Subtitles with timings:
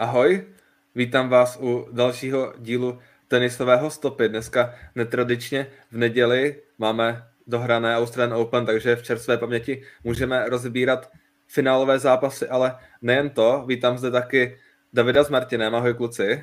[0.00, 0.46] Ahoj,
[0.94, 4.28] vítám vás u dalšího dílu tenisového stopy.
[4.28, 11.10] Dneska netradičně v neděli máme dohrané Australian Open, takže v čerstvé paměti můžeme rozbírat
[11.48, 14.58] finálové zápasy, ale nejen to, vítám zde taky
[14.92, 15.74] Davida s Martinem.
[15.74, 16.42] Ahoj kluci.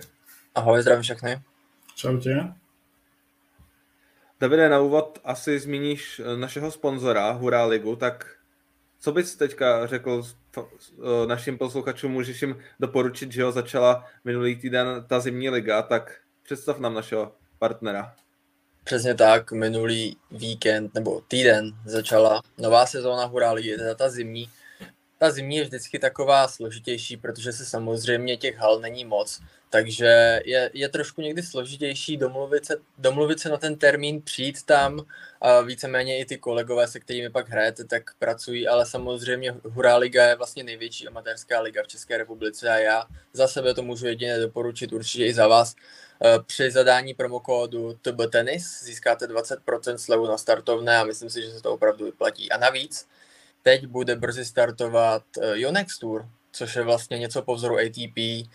[0.56, 1.42] Ahoj, zdravím všechny.
[1.96, 2.54] Čau tě.
[4.40, 8.37] Davide, na úvod asi zmíníš našeho sponzora Hurá Ligu, tak
[9.08, 10.24] co bys teďka řekl
[11.28, 16.80] našim posluchačům, můžeš jim doporučit, že ho začala minulý týden ta zimní liga, tak představ
[16.80, 18.16] nám našeho partnera.
[18.84, 24.50] Přesně tak, minulý víkend nebo týden začala nová sezóna Hurá ligy, teda ta zimní.
[25.18, 30.70] Ta zimní je vždycky taková složitější, protože se samozřejmě těch hal není moc, takže je,
[30.74, 35.06] je trošku někdy složitější domluvit se, domluvit se na ten termín, přijít tam
[35.42, 40.26] a víceméně i ty kolegové, se kterými pak hrajete, tak pracují, ale samozřejmě Hurá liga
[40.26, 44.40] je vlastně největší amatérská liga v České republice a já za sebe to můžu jedině
[44.40, 45.76] doporučit, určitě i za vás.
[46.26, 51.52] E, při zadání promokódu TB Tennis získáte 20% slevu na startovné a myslím si, že
[51.52, 52.52] se to opravdu vyplatí.
[52.52, 53.08] A navíc
[53.68, 58.48] teď bude brzy startovat e, Yonex Tour, což je vlastně něco po vzoru ATP,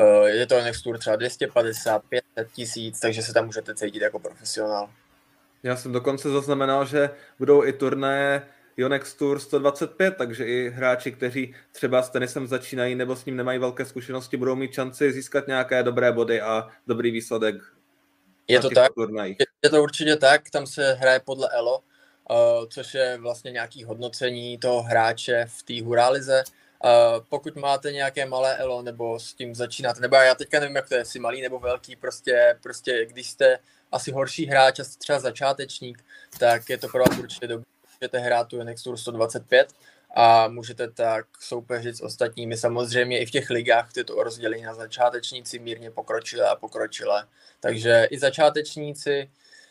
[0.00, 4.18] Eh, je to Next Tour třeba 250, 500 tisíc, takže se tam můžete cítit jako
[4.18, 4.90] profesionál.
[5.62, 11.54] Já jsem dokonce zaznamenal, že budou i turné Yonex Tour 125, takže i hráči, kteří
[11.72, 15.82] třeba s tenisem začínají nebo s ním nemají velké zkušenosti, budou mít šanci získat nějaké
[15.82, 17.56] dobré body a dobrý výsledek.
[18.48, 18.92] Je to tak,
[19.24, 21.80] je, je to určitě tak, tam se hraje podle ELO,
[22.30, 26.44] uh, což je vlastně nějaký hodnocení toho hráče v té huralize.
[26.84, 30.88] Uh, pokud máte nějaké malé elo nebo s tím začínáte, nebo já teďka nevím, jak
[30.88, 33.58] to je, jestli malý nebo velký, prostě, prostě když jste
[33.92, 36.04] asi horší hráč jste třeba začátečník,
[36.38, 37.64] tak je to pro vás určitě dobré,
[38.00, 39.72] můžete hrát tu NX Tour 125
[40.14, 42.56] a můžete tak soupeřit s ostatními.
[42.56, 47.26] Samozřejmě i v těch ligách je to rozdělení na začátečníci, mírně pokročilé a pokročilé.
[47.60, 49.30] Takže i začátečníci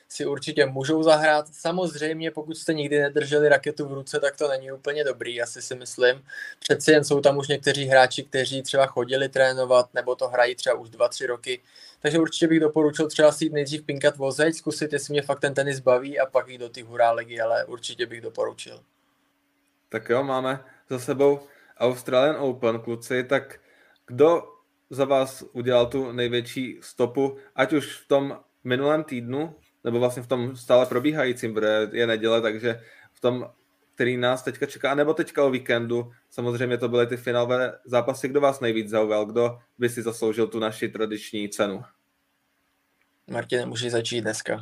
[0.09, 1.45] si určitě můžou zahrát.
[1.51, 5.75] Samozřejmě, pokud jste nikdy nedrželi raketu v ruce, tak to není úplně dobrý, asi si
[5.75, 6.23] myslím.
[6.59, 10.75] Přeci jen jsou tam už někteří hráči, kteří třeba chodili trénovat, nebo to hrají třeba
[10.75, 11.61] už 2-3 roky.
[11.99, 15.53] Takže určitě bych doporučil třeba si jít nejdřív pinkat vozeď, zkusit, jestli mě fakt ten
[15.53, 18.79] tenis baví a pak jít do ty hurá ligy, ale určitě bych doporučil.
[19.89, 21.39] Tak jo, máme za sebou
[21.77, 23.59] Australian Open, kluci, tak
[24.07, 24.43] kdo
[24.89, 29.55] za vás udělal tu největší stopu, ať už v tom minulém týdnu,
[29.85, 32.81] nebo vlastně v tom stále probíhajícím, protože je neděle, takže
[33.13, 33.49] v tom,
[33.95, 38.41] který nás teďka čeká, nebo teďka o víkendu, samozřejmě to byly ty finálové zápasy, kdo
[38.41, 41.83] vás nejvíc zaujal, kdo by si zasloužil tu naši tradiční cenu.
[43.31, 44.59] Martin, můžeš začít dneska.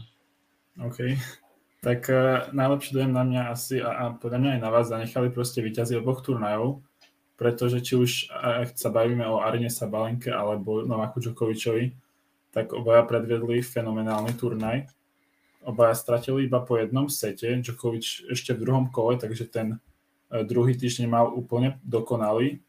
[0.86, 0.98] OK.
[1.84, 5.30] Tak uh, najlepší dojem na mňa asi a, a podľa mňa aj na vás zanechali
[5.30, 6.80] proste vyťazí oboch turnajov,
[7.36, 11.92] pretože či už uh, sa bavíme o Arine Sabalenke alebo Novaku Djokovičovi,
[12.56, 14.88] tak obaja predvedli fenomenálny turnaj
[15.66, 19.80] obaja stratili iba po jednom sete, Djokovic ešte v druhom kole, takže ten
[20.32, 22.60] e, druhý týždeň mal úplne dokonalý.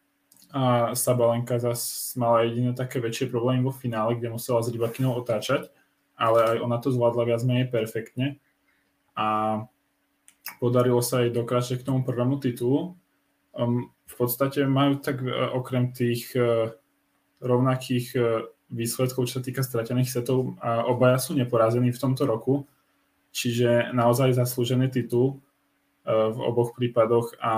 [0.55, 5.67] A Sabalenka zase mala jediné také väčšie problémy vo finále, kde musela s Rybakinou otáčať,
[6.15, 8.39] ale aj ona to zvládla viac menej perfektne.
[9.19, 9.59] A
[10.63, 12.95] podarilo sa jej dokáže k tomu prvému titulu.
[13.51, 16.71] Um, v podstate majú tak uh, okrem tých uh,
[17.43, 22.67] rovnakých uh, výsledkov, čo sa týka stratených setov, a obaja sú neporazení v tomto roku
[23.35, 25.43] Čiže naozaj zaslúžený titul
[26.07, 27.55] eh, v oboch prípadoch a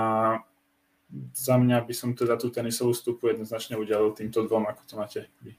[1.33, 5.25] za mňa by som teda tu tenisovou stupu jednoznačně udělal týmto dvom, ako to máte
[5.41, 5.55] vy.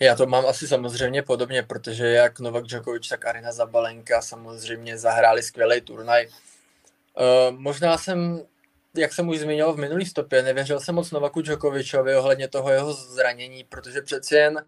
[0.00, 5.42] Já to mám asi samozřejmě podobně, protože jak Novak Djokovic, tak Arina Zabalenka samozřejmě zahráli
[5.42, 6.26] skvělý turnaj.
[6.26, 8.42] Uh, možná jsem,
[8.96, 12.92] jak jsem už zmínil v minulý stopě, nevěřil jsem moc Novaku Djokovičovi ohledně toho jeho
[12.92, 14.64] zranění, protože přeci jen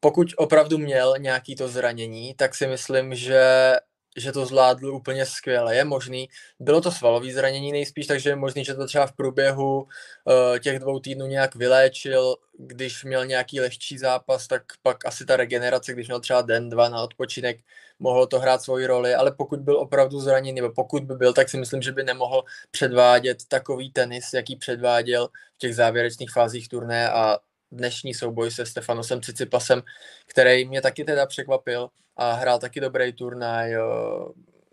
[0.00, 3.72] pokud opravdu měl nějaký to zranění, tak si myslím, že
[4.16, 5.76] že to zvládl úplně skvěle.
[5.76, 6.28] Je možný,
[6.60, 10.78] bylo to svalový zranění nejspíš, takže je možný, že to třeba v průběhu uh, těch
[10.78, 12.36] dvou týdnů nějak vyléčil.
[12.58, 16.88] Když měl nějaký lehčí zápas, tak pak asi ta regenerace, když měl třeba den, dva
[16.88, 17.60] na odpočinek,
[17.98, 21.48] mohlo to hrát svoji roli, ale pokud byl opravdu zraněný, nebo pokud by byl, tak
[21.48, 27.10] si myslím, že by nemohl předvádět takový tenis, jaký předváděl v těch závěrečných fázích turné
[27.10, 27.38] a
[27.72, 29.82] dnešní souboj se Stefanosem Cicipasem,
[30.26, 33.74] který mě taky teda překvapil a hrál taky dobrý turnaj.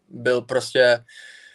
[0.09, 1.03] Byl prostě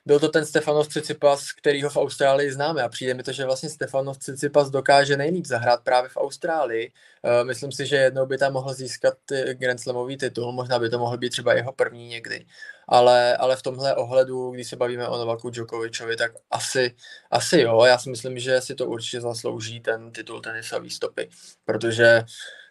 [0.07, 3.69] byl to ten Stefanos Cicipas, kterýho v Austrálii známe a přijde mi to, že vlastně
[3.69, 6.93] Stefanos Cicipas dokáže nejlíp zahrát právě v Austrálii.
[7.23, 9.15] Uh, myslím si, že jednou by tam mohl získat
[9.53, 12.47] Grand Slamový titul, možná by to mohl být třeba jeho první někdy,
[12.89, 16.95] ale, ale v tomhle ohledu, když se bavíme o Novaku Djokovičovi, tak asi,
[17.31, 21.29] asi jo, já si myslím, že si to určitě zaslouží ten titul tenisový stopy,
[21.65, 22.23] protože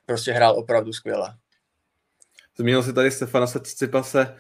[0.06, 1.34] prostě hrál opravdu skvěle.
[2.58, 4.36] Zmínil si tady Stefana Cicipase,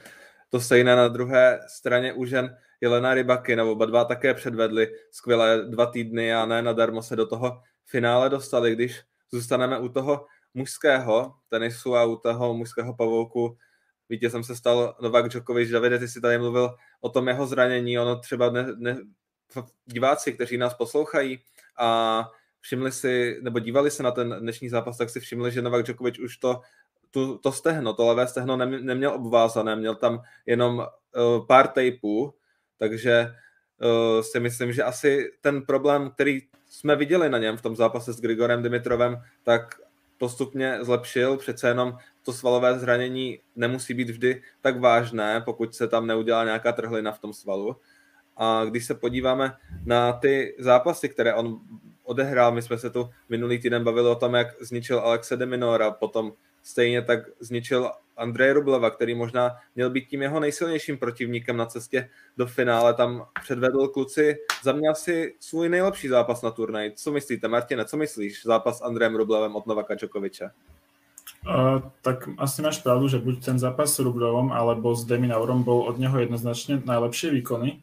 [0.50, 5.86] to stejné na druhé straně u žen Jelena nebo oba dva také předvedli skvělé dva
[5.86, 8.76] týdny a ne nadarmo se do toho finále dostali.
[8.76, 13.58] Když zůstaneme u toho mužského tenisu a u toho mužského pavouku,
[14.10, 15.70] vítězem se stal Novak Djokovic.
[15.70, 18.98] Davide, ty si tady mluvil o tom jeho zranění, ono třeba ne, ne,
[19.86, 21.40] diváci, kteří nás poslouchají
[21.78, 22.30] a
[22.60, 26.20] všimli si, nebo dívali se na ten dnešní zápas, tak si všimli, že Novak Djokovic
[26.20, 26.62] už to
[27.12, 32.34] tu, to stehno, to levé stehno neměl obvázané, měl tam jenom uh, pár tejpů,
[32.80, 33.28] takže
[33.82, 38.14] uh, si myslím, že asi ten problém, který jsme viděli na něm v tom zápase
[38.14, 39.76] s Grigorem Dimitrovem, tak
[40.18, 46.08] postupně zlepšil, přece jenom to svalové zranění nemusí být vždy tak vážné, pokud se tam
[46.08, 47.76] neudělá nějaká trhlina v tom svalu.
[48.38, 51.60] A když se podíváme na ty zápasy, které on
[52.04, 55.92] odehrál, my jsme se tu minulý týden bavili o tom, jak zničil Alexe de Minora,
[55.92, 56.34] potom
[56.64, 62.10] stejně tak zničil Andrej Rubleva, který možná měl být tím jeho nejsilnějším protivníkem na cestě
[62.38, 62.94] do finále.
[62.94, 66.92] Tam předvedl kluci za mě asi svůj nejlepší zápas na turnaji.
[66.96, 68.44] Co myslíte, Martine, co myslíš?
[68.46, 70.50] Zápas s Andrejem Rublevem od Novaka Djokoviče?
[71.48, 75.88] Uh, tak asi máš pravdu, že buď ten zápas s Rublevom alebo s Deminaurom bol
[75.88, 77.80] od neho jednoznačne najlepšie výkony.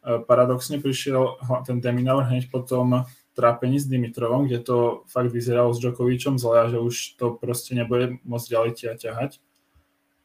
[0.00, 1.36] Uh, paradoxne prišiel
[1.66, 3.04] ten Deminaur hneď potom
[3.36, 7.76] trápení s Dimitrovom, kde to fakt vyzeralo s Djokovičom zle a že už to proste
[7.76, 9.38] nebude môcť ďalej ťahať.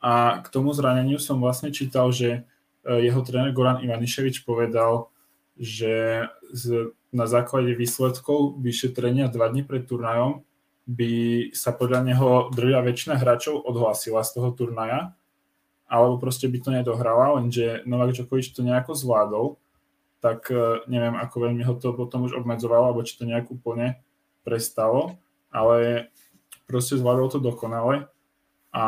[0.02, 2.48] A k tomu zraneniu som vlastne čítal, že
[2.81, 5.13] e, jeho tréner Goran Ivaniševič povedal,
[5.60, 10.42] že z, na základe výsledkov vyšetrenia dva dní pred turnajom
[10.90, 11.13] by
[11.54, 15.13] sa podľa neho drvia väčšina hráčov odhlásila z toho turnaja,
[15.86, 19.61] alebo proste by to nedohrala, lenže Novak Djokovič to nejako zvládol
[20.22, 23.98] tak e, neviem, ako veľmi ho to potom už obmedzovalo, alebo či to nejak úplne
[24.46, 25.18] prestalo,
[25.50, 26.08] ale
[26.70, 28.08] proste zvládol to dokonale
[28.72, 28.86] a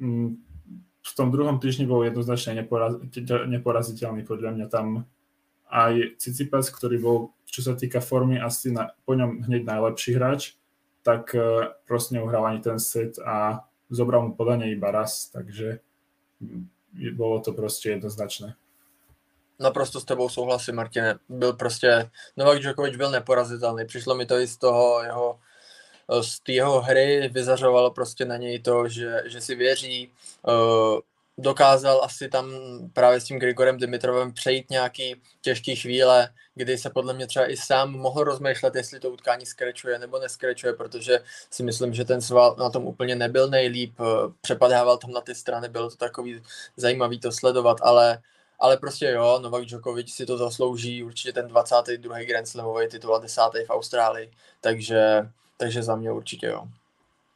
[0.00, 0.30] mm,
[1.02, 2.96] v tom druhom týždni bol jednoznačne neporaz,
[3.28, 5.04] neporaziteľný podľa mňa tam
[5.72, 7.16] aj Cicipas, ktorý bol,
[7.48, 10.56] čo sa týka formy, asi na, po ňom hneď najlepší hráč,
[11.04, 15.84] tak e, proste neuhral ani ten set a zobral mu podanie iba raz, takže
[16.40, 18.56] mm, bolo to proste jednoznačné.
[19.62, 21.18] Naprosto s tebou souhlasím, Martine.
[21.28, 23.86] Byl prostě, Novak Djokovic byl neporazitelný.
[23.86, 25.38] Přišlo mi to i z toho jeho,
[26.20, 30.12] z jeho hry, vyzařovalo prostě na něj to, že, že si věří,
[30.48, 31.00] uh,
[31.38, 32.52] dokázal asi tam
[32.92, 37.56] právě s tím Grigorem Dimitrovem přejít nějaký těžký chvíle, kdy se podle mě třeba i
[37.56, 41.20] sám mohl rozmýšlet, jestli to utkání skrečuje nebo neskrečuje, protože
[41.50, 44.04] si myslím, že ten sval na tom úplně nebyl nejlíp, eh,
[44.40, 46.42] přepadával tam na ty strany, bylo to takový
[46.76, 48.22] zajímavý to sledovat, ale
[48.62, 52.22] ale prostě jo, Novak Djokovic si to zaslouží, určitě ten 22.
[52.22, 53.40] Grand Slamový titul a 10.
[53.66, 54.30] v Austrálii,
[54.60, 56.68] takže, takže za mě určitě jo.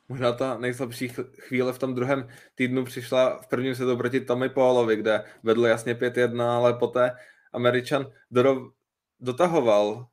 [0.09, 1.09] Možná ta nejslabší
[1.39, 5.95] chvíle v tom druhém týdnu přišla v prvním setu proti Tommy Paulovi, kde vedl jasně
[5.95, 7.17] 5-1, ale poté
[7.53, 8.59] Američan dorov,
[9.21, 10.07] dotahoval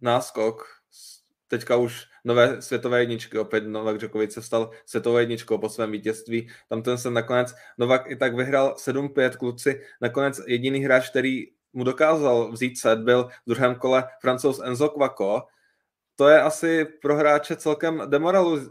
[0.00, 0.64] náskok,
[1.50, 3.38] teďka už nové světové jedničky.
[3.38, 6.50] Opět Novak Djokovic se stal světovou jedničkou po svém vítězství.
[6.68, 9.80] Tam ten se nakonec Novak i tak vyhrál 7-5 kluci.
[10.00, 15.42] Nakonec jediný hráč, který mu dokázal vzít set, byl v druhém kole francouz Enzo Kvako.
[16.16, 18.02] To je asi pro hráče celkem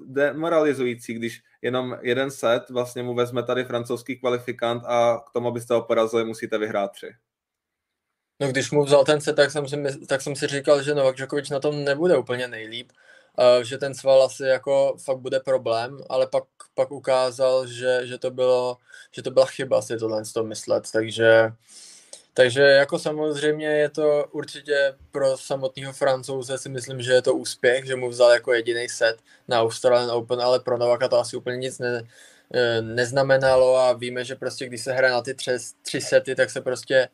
[0.07, 5.73] demoralizující, když jenom jeden set vlastně mu vezme tady francouzský kvalifikant a k tomu, abyste
[5.73, 7.09] ho porazili, musíte vyhrát tři.
[8.39, 11.15] No když mu vzal ten set, tak jsem si, tak jsem si říkal, že Novak
[11.15, 12.91] Djokovic na tom nebude úplně nejlíp.
[13.61, 16.43] Že ten sval asi jako fakt bude problém, ale pak,
[16.75, 18.77] pak ukázal, že, že, to bylo,
[19.11, 21.51] že to byla chyba si tohle to myslet, takže
[22.33, 27.85] takže jako samozřejmě je to určitě pro samotného francouze si myslím, že je to úspěch,
[27.85, 29.17] že mu vzal jako jediný set
[29.47, 32.03] na Australian Open, ale pro Novaka to asi úplně nic ne,
[32.53, 36.49] e, neznamenalo a víme, že prostě když se hraje na ty tři, tři sety, tak
[36.49, 37.09] se prostě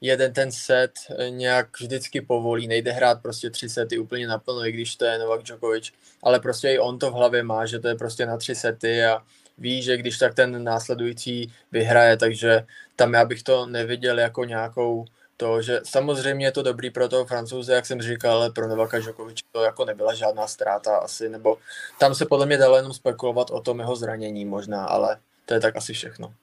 [0.00, 4.72] jeden ten set eh, nějak vždycky povolí, nejde hrát prostě tři sety úplně naplno, i
[4.72, 5.92] když to je Novak Djokovic,
[6.22, 9.04] ale prostě i on to v hlavě má, že to je prostě na tři sety
[9.04, 9.22] a
[9.58, 12.66] ví, že když tak ten následující vyhraje, takže
[12.96, 15.04] tam já bych to neviděl jako nějakou
[15.36, 18.98] to, že samozřejmě je to dobrý pro toho francouze, jak jsem říkal, ale pro Novaka
[18.98, 21.56] Djokovic to jako nebyla žádná ztráta asi, nebo
[21.98, 25.16] tam se podle mě dalo jenom spekulovat o tom jeho zranění možná, ale
[25.46, 26.34] to je tak asi všechno.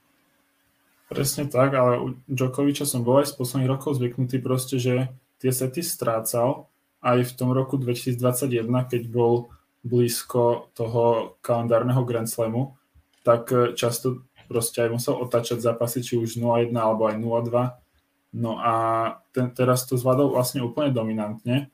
[1.08, 5.08] Presne tak, ale u Djokoviča som bol aj z posledných rokov zvyknutý proste, že
[5.40, 6.68] tie sety strácal
[7.00, 9.48] aj v tom roku 2021, keď bol
[9.88, 12.76] blízko toho kalendárneho Grand Slamu,
[13.24, 18.36] tak eh, často proste aj musel otáčať zápasy, či už 0-1 alebo aj 0-2.
[18.36, 18.76] No a
[19.32, 21.72] ten, teraz to zvládol vlastne úplne dominantne.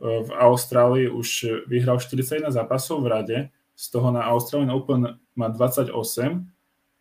[0.00, 3.38] Eh, v Austrálii už vyhral 41 zápasov v rade,
[3.80, 6.44] z toho na Australian Open má 28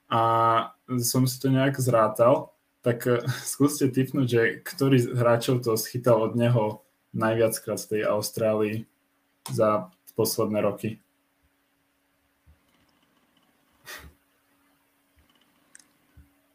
[0.10, 0.22] a
[1.06, 2.50] som si to nejak zrátal,
[2.82, 3.22] tak eh,
[3.54, 6.82] skúste typnúť, že ktorý z hráčov to schytal od neho
[7.14, 8.86] najviackrát v tej Austrálii
[9.50, 11.00] za posledné roky.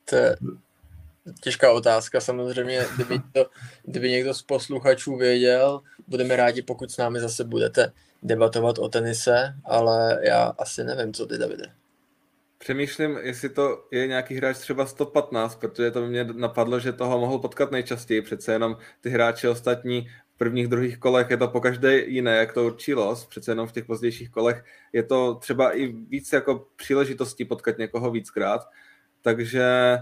[0.05, 0.37] To je
[1.41, 2.87] těžká otázka samozřejmě.
[2.95, 3.47] Kdyby, to,
[3.83, 7.93] kdyby někdo z posluchačů věděl, budeme rádi, pokud s námi zase budete
[8.23, 11.84] debatovat o tenise, ale já asi nevím, co ty, Davide.
[12.65, 17.39] Přemýšlím, jestli to je nějaký hráč třeba 115, protože to mě napadlo, že toho mohl
[17.39, 18.23] potkat nejčastěji.
[18.23, 22.53] Přece jenom ty hráči ostatní v prvních, druhých kolech je to po každé jiné, jak
[22.53, 23.27] to určí los.
[23.27, 28.11] Přece jenom v těch pozdějších kolech je to třeba i víc jako příležitostí potkat někoho
[28.11, 28.69] víckrát.
[29.23, 29.99] Takže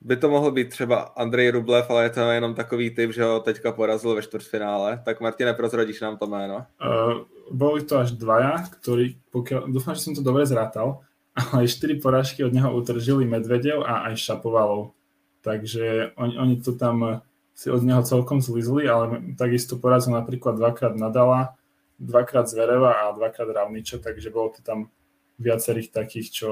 [0.00, 3.40] by to mohl být třeba Andrej Rublev, ale je to jenom takový typ, že ho
[3.40, 5.02] teďka porazil ve čtvrtfinále.
[5.04, 6.66] Tak Martine, prozradíš nám to jméno?
[6.84, 11.00] Uh, boli to až dvaja, ktorí, pokiaľ, dúfam, že som to dobre zrátal,
[11.52, 14.92] ale 4 porážky od neho utržili Medvedev a aj Šapovalov.
[15.42, 17.22] Takže oni, oni to tam
[17.54, 21.54] si od neho celkom zlizli, ale takisto porazil napríklad dvakrát Nadala,
[21.98, 24.88] dvakrát Zvereva a dvakrát Ravniča, takže bolo to tam
[25.38, 26.50] viacerých takých, čo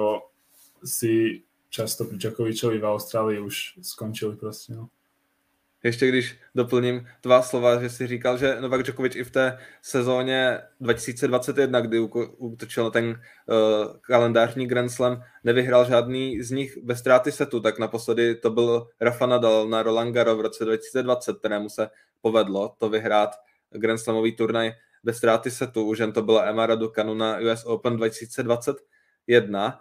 [0.85, 4.75] si často pri Djokovičovi v Austrálii už skončili prostě.
[4.75, 4.89] No.
[5.85, 10.59] Ještě když doplním tvá slova, že jsi říkal, že Novak Djokovic i v té sezóně
[10.81, 12.01] 2021, kdy
[12.39, 13.17] útočil na ten uh,
[14.01, 19.27] kalendářní Grand Slam, nevyhrál žádný z nich bez ztráty setu, tak naposledy to byl Rafa
[19.27, 23.31] Nadal na Roland Garros v roce 2020, kterému se povedlo to vyhrát
[23.71, 24.73] Grand Slamový turnaj
[25.05, 25.85] bez ztráty setu.
[25.85, 29.81] Už jen to byla Emma Raducanu na US Open 2021.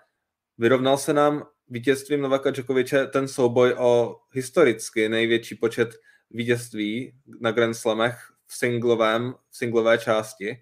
[0.58, 5.90] Vyrovnal se nám vítězstvím Novaka Djokoviče ten souboj o historicky největší počet
[6.32, 10.62] vítězství na Grand Slamech v singlovém, v singlové části.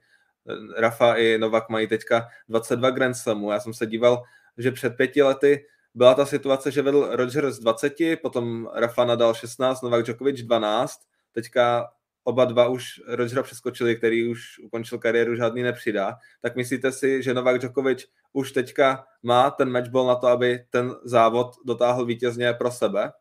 [0.77, 3.51] Rafa i Novak mají teďka 22 Grand Slamů.
[3.51, 4.23] Já jsem se díval,
[4.57, 9.33] že před pěti lety byla ta situace, že vedl Roger z 20, potom Rafa nadal
[9.33, 10.99] 16, Novak Djokovic 12,
[11.31, 11.87] teďka
[12.23, 16.15] oba dva už Rogera přeskočili, který už ukončil kariéru, žádný nepřidá.
[16.41, 20.95] Tak myslíte si, že Novak Djokovic už teďka má ten matchball na to, aby ten
[21.03, 23.11] závod dotáhl vítězně pro sebe?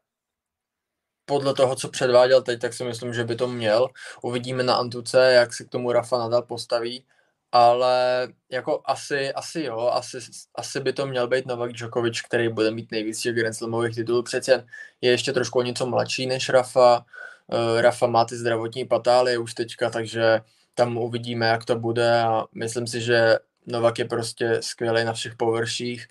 [1.24, 3.88] Podle toho, co předváděl teď, tak si myslím, že by to měl.
[4.22, 7.04] Uvidíme na Antuce, jak se k tomu Rafa nadal postaví,
[7.52, 10.18] ale jako asi, asi jo, asi,
[10.54, 14.22] asi by to měl být Novak Djokovic, který bude mít nejvíc těch Grand Slamových titulů.
[14.22, 14.66] Přece
[15.00, 17.04] je ještě trošku něco mladší než Rafa,
[17.46, 20.40] uh, Rafa má ty zdravotní patály už teďka, takže
[20.74, 25.36] tam uvidíme, jak to bude a myslím si, že Novak je prostě skvělý na všech
[25.36, 26.08] površích.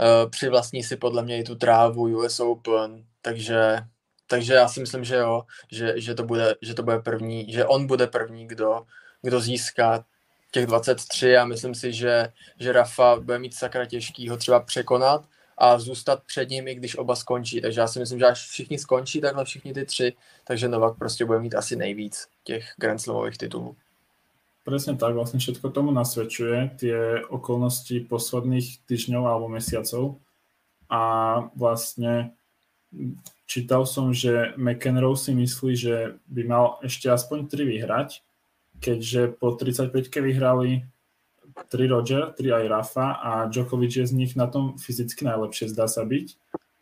[0.00, 3.78] Uh, přivlastní si podle mě i tu trávu US Open, takže,
[4.26, 7.64] takže já si myslím, že jo, že, že, to bude, že to bude první, že
[7.64, 8.82] on bude první, kdo,
[9.22, 10.04] kdo získá
[10.50, 15.24] těch 23 a myslím si, že, že Rafa bude mít sakra těžký ho třeba překonat
[15.58, 17.60] a zůstat před ním, i když oba skončí.
[17.60, 20.12] Takže já si myslím, že až všichni skončí, takhle všichni ty tři,
[20.44, 23.76] takže Novak prostě bude mít asi nejvíc těch Grand Slamových titulů.
[24.66, 30.18] Presne tak, vlastne všetko tomu nasvedčuje, tie okolnosti posledných týždňov alebo mesiacov.
[30.90, 31.02] A
[31.54, 32.34] vlastne
[33.46, 38.26] čítal som, že McEnroe si myslí, že by mal ešte aspoň 3 vyhrať,
[38.82, 40.82] keďže po 35-ke vyhrali
[41.70, 45.86] 3 Roger, 3 aj Rafa a Djokovic je z nich na tom fyzicky najlepšie, zdá
[45.86, 46.34] sa byť.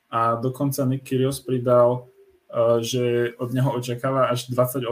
[0.09, 2.09] A dokonca Nick Kyrgios pridal,
[2.49, 4.89] uh, že od neho očakáva až 28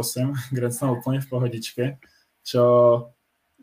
[0.53, 1.85] Grand Slam úplne v pohodičke
[2.43, 2.65] čo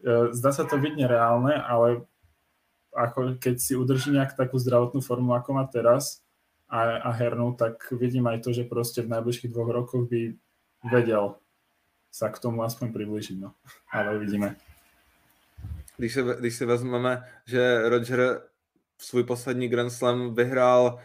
[0.03, 2.07] e, zdá sa to byť nereálne, ale
[2.95, 6.25] ako keď si udrží nejak takú zdravotnú formu, ako má teraz
[6.69, 10.33] a, a hernú, tak vidím aj to, že proste v najbližších dvoch rokoch by
[10.91, 11.37] vedel
[12.09, 13.53] sa k tomu aspoň priblížiť, no.
[13.93, 14.55] Ale uvidíme.
[15.97, 18.41] Když se, když si vezmeme, že Roger
[18.97, 20.99] svůj poslední Grand Slam vyhrál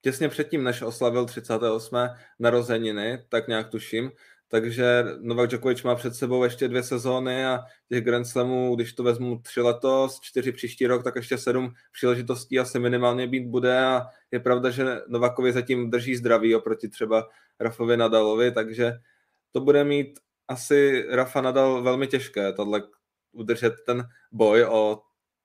[0.00, 1.96] těsně předtím, než oslavil 38.
[2.38, 4.10] narozeniny, tak nějak tuším,
[4.50, 9.02] takže Novak Djokovic má před sebou ještě dvě sezóny a těch Grand Slamů, když to
[9.02, 14.06] vezmu tři letos, čtyři příští rok, tak ještě sedm příležitostí asi minimálně být bude a
[14.30, 17.28] je pravda, že Novakovi zatím drží zdraví oproti třeba
[17.60, 18.92] Rafovi Nadalovi, takže
[19.52, 22.82] to bude mít asi Rafa Nadal velmi těžké, tohle
[23.32, 25.02] udržet ten boj o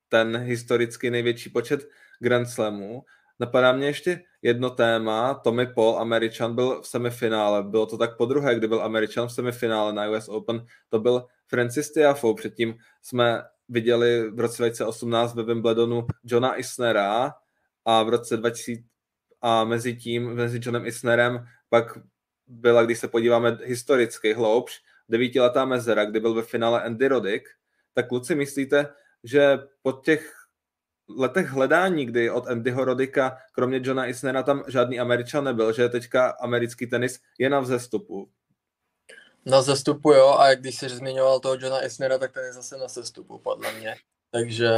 [0.09, 3.03] ten historicky největší počet Grand Slamů.
[3.39, 5.33] Napadá mě ještě jedno téma.
[5.33, 7.63] Tommy Paul, Američan, byl v semifinále.
[7.63, 10.65] Bylo to tak po druhé, kdy byl Američan v semifinále na US Open.
[10.89, 12.33] To byl Francis Tiafou.
[12.33, 17.33] Předtím jsme viděli v roce 2018 ve Wimbledonu Johna Isnera
[17.85, 18.83] a v roce 2000
[19.41, 21.97] a mezi tím, mezi Johnem Isnerem pak
[22.47, 27.49] byla, když se podíváme historicky hloubš, devítiletá mezera, kdy byl ve finále Andy Roddick,
[27.93, 28.87] tak kluci myslíte,
[29.23, 30.33] že po těch
[31.09, 36.29] letech hledání, kdy od Andyho Rodika, kromě Johna Isnera, tam žádný Američan nebyl, že teďka
[36.29, 38.29] americký tenis je na vzestupu.
[39.45, 42.87] Na vzestupu jo, a když jsi zmiňoval toho Johna Isnera, tak ten je zase na
[42.87, 43.95] sestupu, podle mě.
[44.31, 44.71] Takže,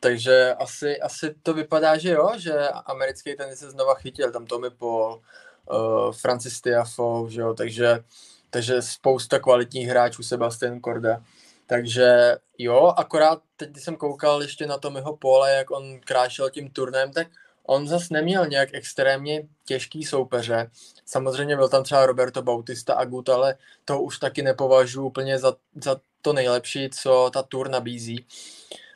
[0.00, 4.70] takže asi, asi to vypadá, že jo, že americký tenis se znova chytil, tam Tommy
[4.70, 5.22] Paul,
[5.70, 8.04] uh, Francis Tiafoe, že jo, takže,
[8.50, 11.24] takže spousta kvalitních hráčů, Sebastian Korda.
[11.72, 16.50] Takže jo, akorát teď, když jsem koukal ještě na tom jeho pole, jak on krášel
[16.50, 17.26] tím turnem, tak
[17.66, 20.70] on zas neměl nějak extrémně těžký soupeře.
[21.06, 25.96] Samozřejmě byl tam třeba Roberto Bautista Agut, ale to už taky nepovažuji úplně za, za
[26.22, 28.26] to nejlepší, co ta tour nabízí.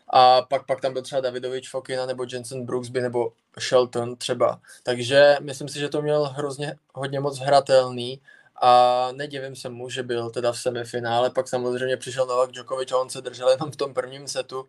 [0.09, 4.61] A pak, pak tam byl třeba Davidovič Fokina nebo Jensen Brooksby nebo Shelton třeba.
[4.83, 8.21] Takže myslím si, že to měl hrozně hodně moc hratelný
[8.62, 12.98] a nedivím se mu, že byl teda v semifinále, pak samozřejmě přišel Novak Djokovic a
[12.98, 14.66] on se držel jenom v tom prvním setu,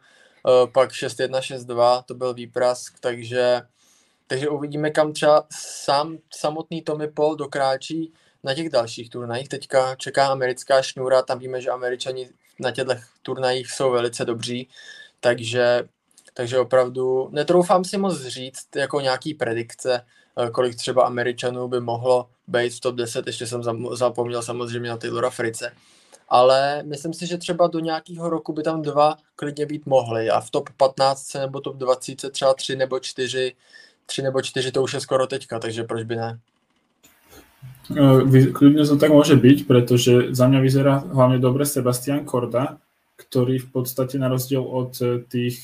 [0.48, 3.62] eh, pak 6-1, 6-2, to byl výprask, takže,
[4.28, 8.14] takže uvidíme, kam třeba sám samotný Tommy Paul dokráčí
[8.44, 9.50] na těch dalších turnajích.
[9.50, 12.30] Teďka čeká americká šňůra, tam víme, že američani
[12.60, 14.70] na těchto turnajích jsou velice dobří,
[15.20, 15.88] takže,
[16.34, 20.06] takže opravdu netroufám si moc říct jako nějaký predikce,
[20.52, 23.62] kolik třeba Američanů by mohlo být v top 10, ještě jsem
[23.94, 25.72] zapomněl samozřejmě na Taylora Frice,
[26.30, 30.42] ale myslím si, že třeba do nějakého roku by tam dva klidně být mohly a
[30.42, 33.54] v top 15 nebo top 20 třeba 3 nebo 4,
[34.06, 36.40] 3 nebo 4 to už je skoro teďka, takže proč by ne?
[37.88, 42.78] Eh, klidne to tak môže byť, pretože za mňa vyzerá hlavne dobre Sebastian Korda,
[43.16, 45.64] ktorý v podstate na rozdiel od eh, tých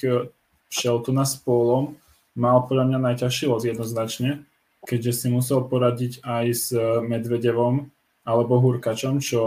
[0.72, 2.00] Sheltona s Polom
[2.34, 4.42] mal podľa mňa najťažší los jednoznačne
[4.84, 6.68] keďže si musel poradiť aj s
[7.04, 7.88] Medvedevom
[8.24, 9.42] alebo Hurkačom, čo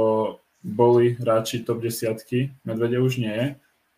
[0.66, 3.46] boli hráči top desiatky, Medvedev už nie je,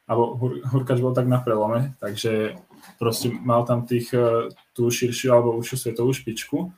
[0.08, 2.56] alebo Hur, Hurkač bol tak na prelome, takže
[3.00, 6.72] proste mal tam tých, e, tú širšiu alebo užšiu svetovú špičku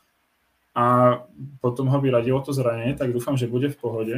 [0.75, 1.19] a
[1.59, 4.17] potom ho vyradilo to zranenie, tak dúfam, že bude v pohode,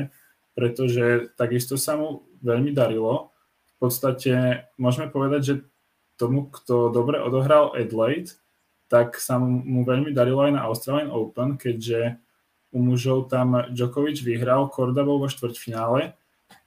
[0.52, 3.32] pretože takisto sa mu veľmi darilo.
[3.80, 5.54] V podstate môžeme povedať, že
[6.20, 8.36] tomu, kto dobre odohral Adelaide,
[8.92, 12.20] tak sa mu veľmi darilo aj na Australian Open, keďže
[12.76, 16.12] u mužov tam Djokovic vyhral, Korda bol vo štvrťfinále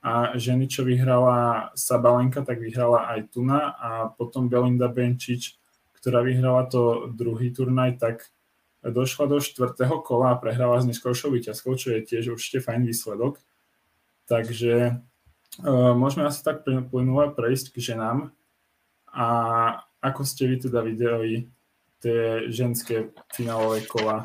[0.01, 5.61] a ženy, čo vyhrala Sabalenka, tak vyhrala aj Tuna a potom Belinda Benčič,
[6.01, 8.33] ktorá vyhrala to druhý turnaj, tak
[8.81, 13.37] došla do štvrtého kola a prehrala s neskôršou výťazkou, čo je tiež určite fajn výsledok.
[14.25, 14.97] Takže
[15.61, 18.33] uh, môžeme asi tak plynule prejsť k ženám.
[19.13, 19.27] A
[20.01, 21.53] ako ste vy teda videli
[22.05, 23.03] ty ženské
[23.35, 24.23] finálové kola.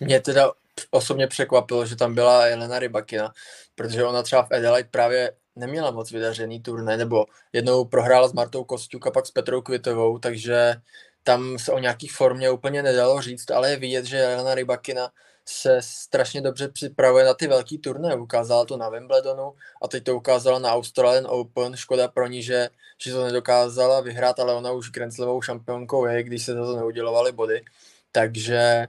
[0.00, 0.52] Mě teda
[0.90, 3.32] osobně překvapilo, že tam byla Jelena Rybakina,
[3.74, 8.64] protože ona třeba v Adelaide právě neměla moc vydařený turnaj, nebo jednou prohrála s Martou
[8.64, 10.74] Kostuk a pak s Petrou Kvitovou, takže
[11.22, 15.10] tam se o nějaký formě úplně nedalo říct, ale je vidět, že Jelena Rybakina
[15.48, 18.14] se strašně dobře připravuje na ty velký turné.
[18.14, 19.52] Ukázala to na Wimbledonu
[19.82, 21.76] a teď to ukázala na Australian Open.
[21.76, 26.22] Škoda pro ní, že, že to nedokázala vyhrát, ale ona už Grand Slamovou šampionkou je,
[26.22, 27.64] když se za to neudělovaly body.
[28.12, 28.86] Takže,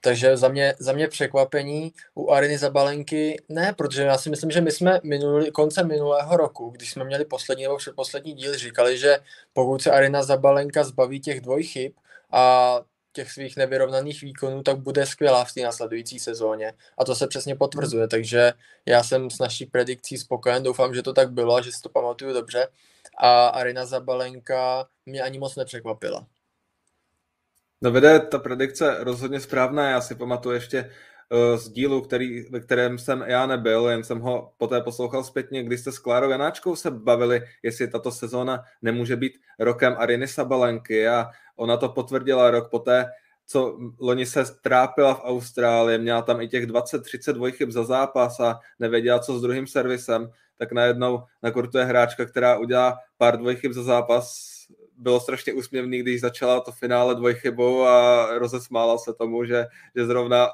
[0.00, 4.60] takže za mě, za mě překvapení u Ariny Zabalenky ne, protože já si myslím, že
[4.60, 9.18] my jsme minulý, koncem minulého roku, když jsme měli poslední nebo předposlední díl, říkali, že
[9.52, 11.96] pokud se Arina Zabalenka zbaví těch dvojchyb
[12.32, 12.80] a
[13.12, 16.72] těch svých nevyrovnaných výkonů, tak bude skvělá v té následující sezóně.
[16.98, 18.52] A to se přesně potvrzuje, takže
[18.86, 21.88] já jsem s naší predikcí spokojen, doufám, že to tak bylo a že si to
[21.88, 22.68] pamatuju dobře.
[23.18, 26.26] A Arina Zabalenka mě ani moc nepřekvapila.
[27.82, 30.90] No vede ta predikce rozhodně správná, já si pamatuju ještě
[31.30, 35.62] uh, z dílu, který, ve kterém jsem já nebyl, jen jsem ho poté poslouchal zpětně,
[35.62, 41.08] kdy jste s Klárou Janáčkou se bavili, jestli tato sezóna nemůže být rokem Ariny Sabalenky
[41.08, 43.06] a Ona to potvrdila rok poté,
[43.46, 48.60] co loni se trápila v Austrálii, měla tam i těch 20-30 dvojchyb za zápas a
[48.78, 53.72] nevěděla, co s druhým servisem, tak najednou na kurtu je hráčka, která udělá pár dvojchyb
[53.72, 54.50] za zápas.
[54.96, 60.48] Bylo strašně úsměvný, když začala to finále dvojchybou a rozesmála se tomu, že, že zrovna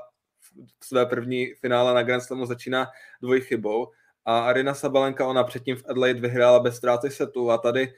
[0.80, 2.86] v své první finále na Grand Slamu začíná
[3.22, 3.88] dvojchybou.
[4.24, 7.94] A Arina Sabalenka, ona předtím v Adelaide vyhrála bez ztráty setu a tady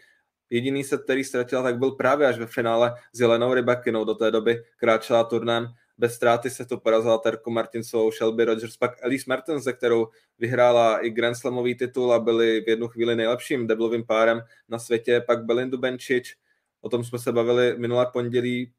[0.50, 4.04] jediný set, který ztratila, tak byl právě až ve finále s Jelenou Rybakinou.
[4.04, 8.90] Do té doby kráčela turnem bez ztráty se to porazila Terku Martinsovou, Shelby Rogers, pak
[9.00, 10.08] Elise Mertens, ze kterou
[10.38, 15.24] vyhrála i Grand Slamový titul a byli v jednu chvíli nejlepším deblovým párem na světě,
[15.26, 16.36] pak Belindu Benčič,
[16.80, 18.72] o tom jsme se bavili minulé pondělí,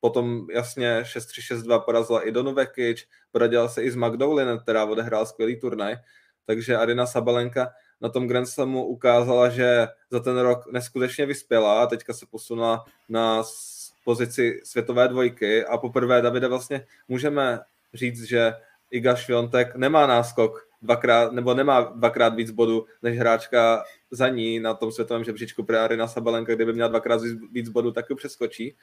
[0.00, 5.60] potom jasně 6-3-6-2 porazila i Donu Vekic, poradila se i s McDowlin, která odehrála skvělý
[5.60, 5.96] turnaj,
[6.46, 7.68] takže Arina Sabalenka
[8.00, 12.84] na tom Grand Slamu ukázala, že za ten rok neskutečně vyspěla a teďka se posunula
[13.08, 13.42] na
[14.04, 17.60] pozici světové dvojky a poprvé Davide vlastně můžeme
[17.94, 18.52] říct, že
[18.90, 24.74] Iga Šviontek nemá náskok dvakrát, nebo nemá dvakrát víc bodů než hráčka za ní na
[24.74, 27.20] tom světovém žebříčku pro Arina Sabalenka, kdyby měla dvakrát
[27.52, 28.76] víc bodů, tak ji přeskočí.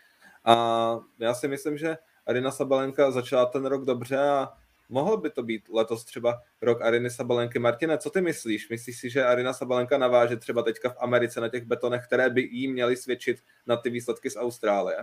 [0.45, 4.53] A já si myslím, že Arina Sabalenka začala ten rok dobře a
[4.89, 7.59] mohl by to být letos třeba rok Ariny Sabalenky.
[7.59, 8.69] Martine, co ty myslíš?
[8.69, 12.41] Myslíš si, že Arina Sabalenka naváže třeba teďka v Americe na těch betonech, které by
[12.41, 14.97] jí měly svědčit na ty výsledky z Austrálie?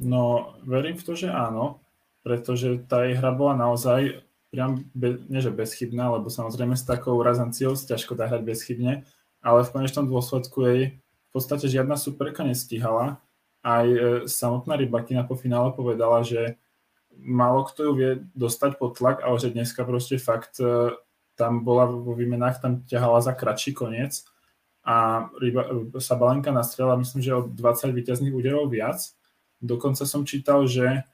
[0.00, 1.76] No, verím v to, že áno,
[2.24, 7.20] pretože tá jej hra bola naozaj priam, be, nie že bezchybná, lebo samozrejme s takou
[7.20, 9.04] razanciou ťažko dá hrať bezchybne,
[9.44, 13.20] ale v konečnom dôsledku jej v podstate žiadna superka nestíhala.
[13.60, 16.56] Aj e, samotná Rybakina po finále povedala, že
[17.16, 20.94] málo kto ju vie dostať pod tlak, ale že dneska proste fakt e,
[21.34, 24.24] tam bola vo výmenách, tam ťahala za kratší koniec
[24.84, 29.12] a Ryba, Sabalenka nastrela myslím, že o 20 víťazných úderov viac.
[29.60, 31.04] Dokonca som čítal, že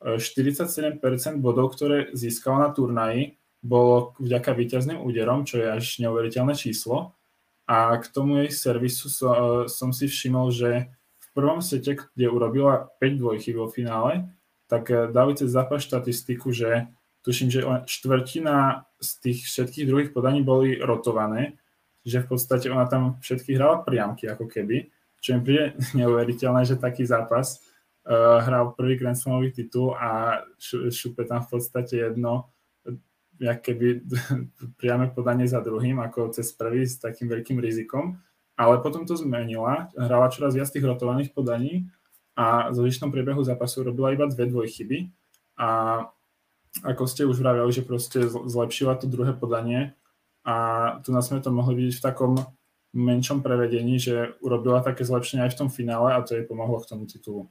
[0.00, 6.56] 47% e, bodov, ktoré získala na turnaji, bolo vďaka víťazným úderom, čo je až neuveriteľné
[6.56, 7.12] číslo.
[7.68, 9.12] A k tomu jej servisu
[9.68, 14.32] som, si všimol, že v prvom sete, kde urobila 5 dvojchyb vo finále,
[14.70, 16.86] tak eh, dali cez zápas štatistiku, že
[17.26, 21.58] tuším, že štvrtina z tých všetkých druhých podaní boli rotované,
[22.06, 24.88] že v podstate ona tam všetky hrala priamky ako keby,
[25.20, 27.60] čo mi príde neuveriteľné, že taký zápas
[28.08, 30.40] uh, hral prvý Grand Slamový titul a
[30.88, 32.48] šupe tam v podstate jedno,
[33.36, 34.00] jak keby
[34.80, 38.16] priame podanie za druhým, ako cez prvý s takým veľkým rizikom.
[38.56, 41.88] Ale potom to zmenila, hrala čoraz viac tých rotovaných podaní
[42.36, 45.10] a zo zvyšnom priebehu zápasu robila iba dve dvojchyby
[45.58, 45.68] a
[46.86, 49.98] ako ste už vraveli, že proste zlepšila to druhé podanie
[50.46, 50.54] a
[51.02, 52.32] tu nás sme to mohli vidieť v takom
[52.94, 56.88] menšom prevedení, že urobila také zlepšenie aj v tom finále a to jej pomohlo k
[56.90, 57.46] tomu titulu.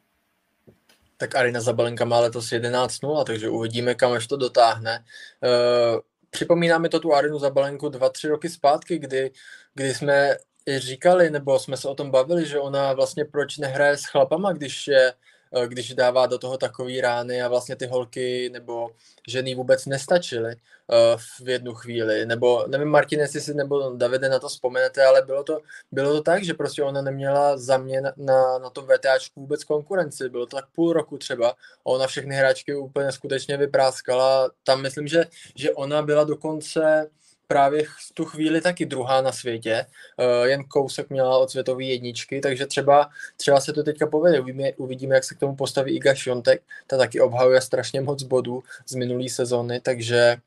[1.20, 5.04] Tak Arina Zabalenka má letos 11-0, takže uvidíme, kam až to dotáhne.
[5.44, 9.32] Uh, připomíná mi to tu Arinu Zabalenku 2-3 roky zpátky, kdy,
[9.76, 10.36] kdy jsme
[10.78, 14.88] říkali, nebo jsme se o tom bavili, že ona vlastně proč nehraje s chlapama, když
[14.88, 15.14] je
[15.54, 18.92] eh, když dává do toho takový rány a vlastně ty holky nebo
[19.28, 20.56] ženy vůbec nestačily
[20.90, 22.26] uh, v jednu chvíli.
[22.26, 25.60] Nebo nevím, Martin, jestli si nebo Davide na to vzpomenete, ale bylo to,
[25.92, 29.64] bylo to tak, že prostě ona neměla za mě na, na, na tom VTAčku vůbec
[29.64, 30.30] konkurenci.
[30.30, 34.52] Bylo to tak půl roku třeba a ona všechny hráčky úplně skutečně vypráskala.
[34.64, 37.10] Tam myslím, že, že ona byla dokonce
[37.52, 39.86] právě v tu chvíli taky druhá na světě,
[40.18, 44.74] uh, jen kousek měla od světové jedničky, takže třeba, třeba se to teďka povede, uvidíme,
[44.78, 48.96] uvidíme, jak se k tomu postaví Iga Šiontek, ta taky obhajuje strašně moc bodů z
[48.96, 50.38] minulé sezóny, takže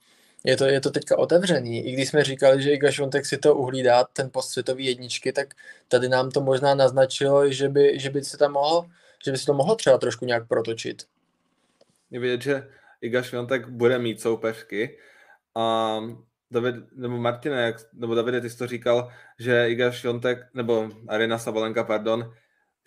[0.44, 1.86] je to, je to teďka otevřený.
[1.86, 5.54] I když jsme říkali, že Iga Šiontek si to uhlídá, ten post světový jedničky, tak
[5.88, 8.86] tady nám to možná naznačilo, že by, že by se tam mohlo,
[9.24, 11.02] že by se to mohlo třeba trošku nějak protočit.
[12.10, 12.68] Je vidět, že
[13.00, 14.98] Iga Šiontek bude mít soupeřky.
[15.54, 15.98] A
[16.52, 21.38] David, nebo Martina, jak, nebo Davide, ty jsi to říkal, že Iga Šiontek, nebo Arina
[21.38, 22.32] Sabalenka, pardon,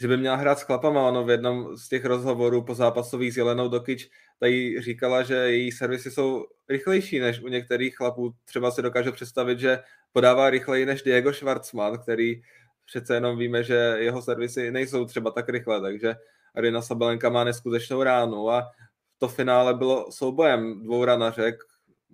[0.01, 1.07] že by měla hrát s chlapama.
[1.07, 5.71] Ono v jednom z těch rozhovorů po zápasových s Jelenou Dokič tady říkala, že její
[5.71, 8.33] servisy jsou rychlejší než u některých chlapů.
[8.45, 9.79] Třeba si dokáže představit, že
[10.13, 12.41] podává rychleji než Diego Schwartzman, který
[12.85, 16.15] přece jenom víme, že jeho servisy nejsou třeba tak rychle, takže
[16.55, 18.71] Arina Sabalenka má neskutečnou ránu a
[19.17, 21.55] to finále bylo soubojem dvou ranařek,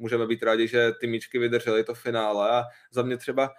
[0.01, 3.49] můžeme být rádi, že ty míčky vydržely to finále a za mě třeba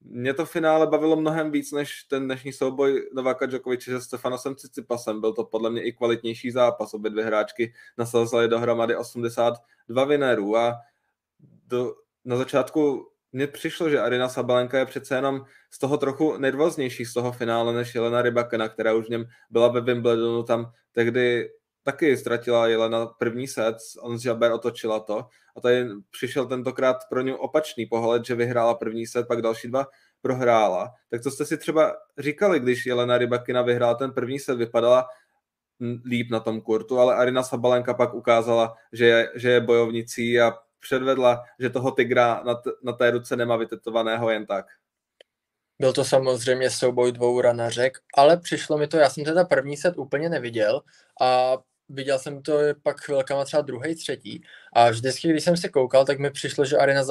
[0.00, 5.20] mě to finále bavilo mnohem víc než ten dnešní souboj Nováka Djokoviče se Stefanosem Cicipasem.
[5.20, 6.94] Byl to podle mě i kvalitnější zápas.
[6.94, 10.74] Obě dvě hráčky nasazily dohromady 82 vinérů a
[11.66, 11.94] do,
[12.24, 17.14] na začátku mně přišlo, že Arina Sabalenka je přece jenom z toho trochu nervóznější z
[17.14, 21.50] toho finále než Jelena Rybakena, která už v něm byla ve Wimbledonu, tam tehdy
[21.84, 27.36] taky ztratila Jelena první set, on z otočila to a tady přišel tentokrát pro ně
[27.36, 29.86] opačný pohled, že vyhrála první set, pak další dva
[30.22, 30.92] prohrála.
[31.10, 35.06] Tak to jste si třeba říkali, když Jelena Rybakina vyhrála ten první set, vypadala
[36.04, 40.52] líp na tom kurtu, ale Arina Sabalenka pak ukázala, že je, že je bojovnicí a
[40.80, 44.66] předvedla, že toho tygra na, t- na té ruce nemá vytetovaného jen tak.
[45.80, 49.98] byl to samozřejmě souboj dvou ranařek, ale přišlo mi to, já jsem teda první set
[49.98, 50.80] úplně neviděl
[51.20, 51.56] a
[51.88, 54.42] viděl jsem to pak chvilkama třeba druhý, třetí
[54.72, 57.02] a vždycky, když jsem se koukal, tak mi přišlo, že Arina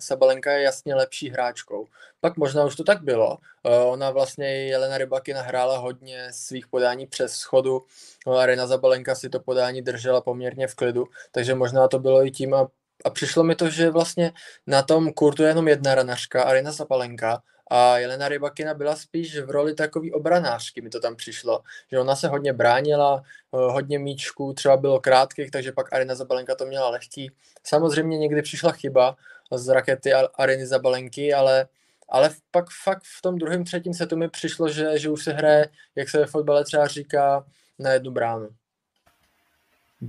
[0.00, 1.88] Sabalenka je jasně lepší hráčkou.
[2.20, 3.38] Pak možná už to tak bylo.
[3.66, 7.82] Eh, ona vlastně, Jelena Rybakina hrála hodně svých podání přes schodu,
[8.26, 12.30] no, Arina Zabalenka si to podání držela poměrně v klidu, takže možná to bylo i
[12.30, 12.68] tím a,
[13.04, 14.32] a přišlo mi to, že vlastně
[14.66, 17.42] na tom kurtu je jenom jedna ranařka, Arina Zabalenka,
[17.72, 22.16] a Jelena Rybakina byla spíš v roli takový obranářky, mi to tam přišlo, že ona
[22.16, 26.90] se hodně bránila, eh, hodně míčků třeba bylo krátkých, takže pak Arina Zabalenka to měla
[26.90, 27.30] lehký.
[27.64, 29.16] Samozřejmě někdy přišla chyba
[29.52, 31.68] z rakety Ariny Zabalenky, ale
[32.08, 35.68] ale pak fakt v tom druhém, třetím setu mi přišlo, že, že už se hraje,
[35.94, 37.44] jak se ve fotbale třeba říká,
[37.78, 38.48] na jednu bránu.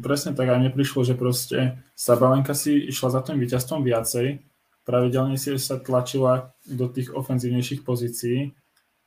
[0.04, 4.42] Presne tak, a mne prišlo, že proste Sabalenka si išla za tým víťazstvom viacej,
[4.84, 8.52] pravidelne si sa tlačila do tých ofenzívnejších pozícií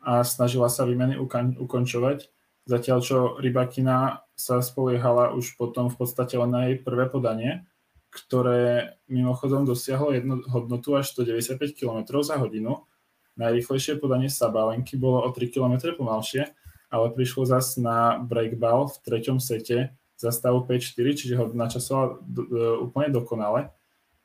[0.05, 1.17] a snažila sa výmeny
[1.61, 2.31] ukončovať,
[2.65, 7.65] zatiaľ čo Rybakina sa spoliehala už potom v podstate len na jej prvé podanie,
[8.13, 12.89] ktoré mimochodom dosiahlo jednu hodnotu až 195 km za hodinu.
[13.37, 16.49] Najrýchlejšie podanie Sabalenky bolo o 3 km pomalšie,
[16.89, 22.43] ale prišlo zas na breakball v treťom sete za stavu 5-4, čiže ho načasoval do,
[22.89, 23.69] úplne dokonale.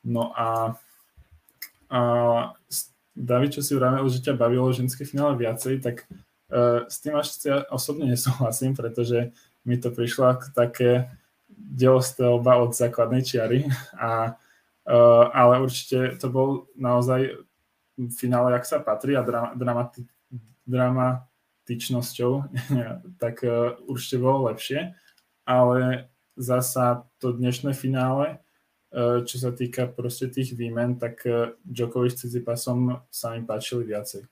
[0.07, 0.79] No a
[3.11, 7.27] David, čo si vravil, že ťa bavilo ženské finále viacej, tak uh, s tým až
[7.43, 9.35] ja osobne nesúhlasím, pretože
[9.67, 11.11] mi to prišlo ako také
[11.51, 13.67] delostelba od základnej čiary,
[13.99, 14.33] a,
[14.87, 17.35] uh, ale určite to bol naozaj
[18.15, 20.07] finále, jak sa patrí a drama, dramati,
[20.65, 22.31] dramatičnosťou,
[23.21, 24.95] tak uh, určite bolo lepšie,
[25.43, 26.07] ale
[26.39, 28.39] zasa to dnešné finále
[29.23, 34.27] čo sa týka proste tých výmen, tak eh, Djokovic s Tsitsipasom sa mi páčili viacej.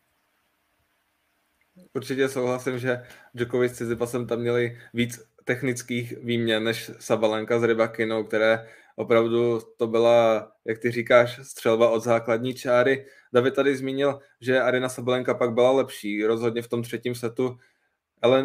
[1.93, 8.23] Určitě souhlasím, že Djokovic s Tsitsipasem tam měli víc technických výměn než Sabalenka s Rybakinou,
[8.23, 13.05] které opravdu to byla, jak ty říkáš, střelba od základní čáry.
[13.33, 16.23] David tady zmínil, že Arina Sabalenka pak byla lepší.
[16.23, 17.57] Rozhodně v tom třetím setu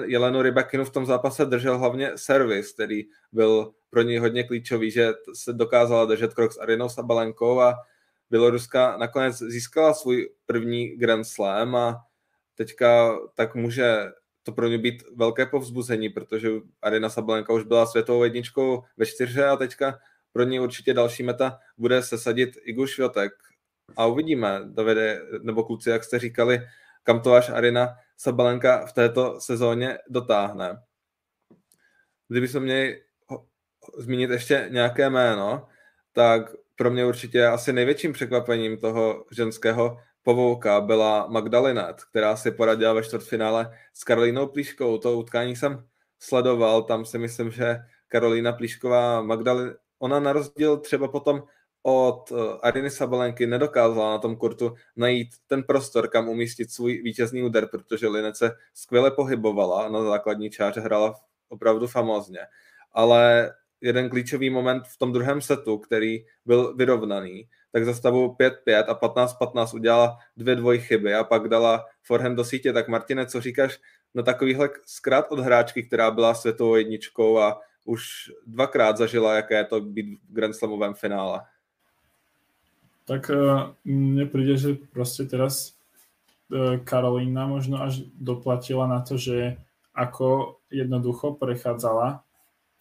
[0.07, 5.13] Jelenu Rybakinu v tom zápase držel hlavně servis, který byl pro něj hodně klíčový, že
[5.35, 7.75] se dokázala držet krok s Arinou Sabalenkou a
[8.31, 12.05] Běloruska nakonec získala svůj první Grand Slam a
[12.55, 14.11] teďka tak může
[14.43, 16.49] to pro ně být velké povzbuzení, protože
[16.83, 19.99] Arina Sabalenka už byla světovou jedničkou ve čtyře a teďka
[20.33, 23.33] pro ní určitě další meta bude sesadit Igu Šviotek.
[23.97, 26.61] A uvidíme, Davide, nebo kluci, jak jste říkali,
[27.03, 30.83] kam to až Arina Sabalenka v této sezóně dotáhne.
[32.29, 33.03] Kdyby jsme měli
[33.99, 35.69] zmínit ještě nějaké jméno,
[36.13, 36.43] tak
[36.77, 43.03] pro mě určitě asi největším překvapením toho ženského povouka byla Magdalinet, která si poradila ve
[43.03, 44.99] čtvrtfinále s Karolínou Plíškou.
[44.99, 45.87] To utkání jsem
[46.19, 51.43] sledoval, tam si myslím, že Karolína Plíšková, Magdalena, ona na rozdíl třeba potom
[51.87, 57.43] od eh, Ariny Sabalenky nedokázala na tom kurtu najít ten prostor, kam umístit svůj vítězný
[57.43, 61.15] úder, protože Linec se skvěle pohybovala na základní čáře, hrála
[61.49, 62.41] opravdu famózně.
[62.93, 68.85] Ale jeden klíčový moment v tom druhém setu, který byl vyrovnaný, tak za stavu 5-5
[68.89, 72.73] a 15-15 udělala dvě dvoj chyby a pak dala forehand do sítě.
[72.73, 73.79] Tak Martine, co říkáš
[74.15, 78.05] na takovýhle zkrát od hráčky, která byla světovou jedničkou a už
[78.47, 81.41] dvakrát zažila, jaké je to být v Grand Slamovém finále?
[83.05, 85.77] Tak uh, mne príde, že proste teraz
[86.49, 89.61] uh, Karolína možno až doplatila na to, že
[89.93, 92.25] ako jednoducho prechádzala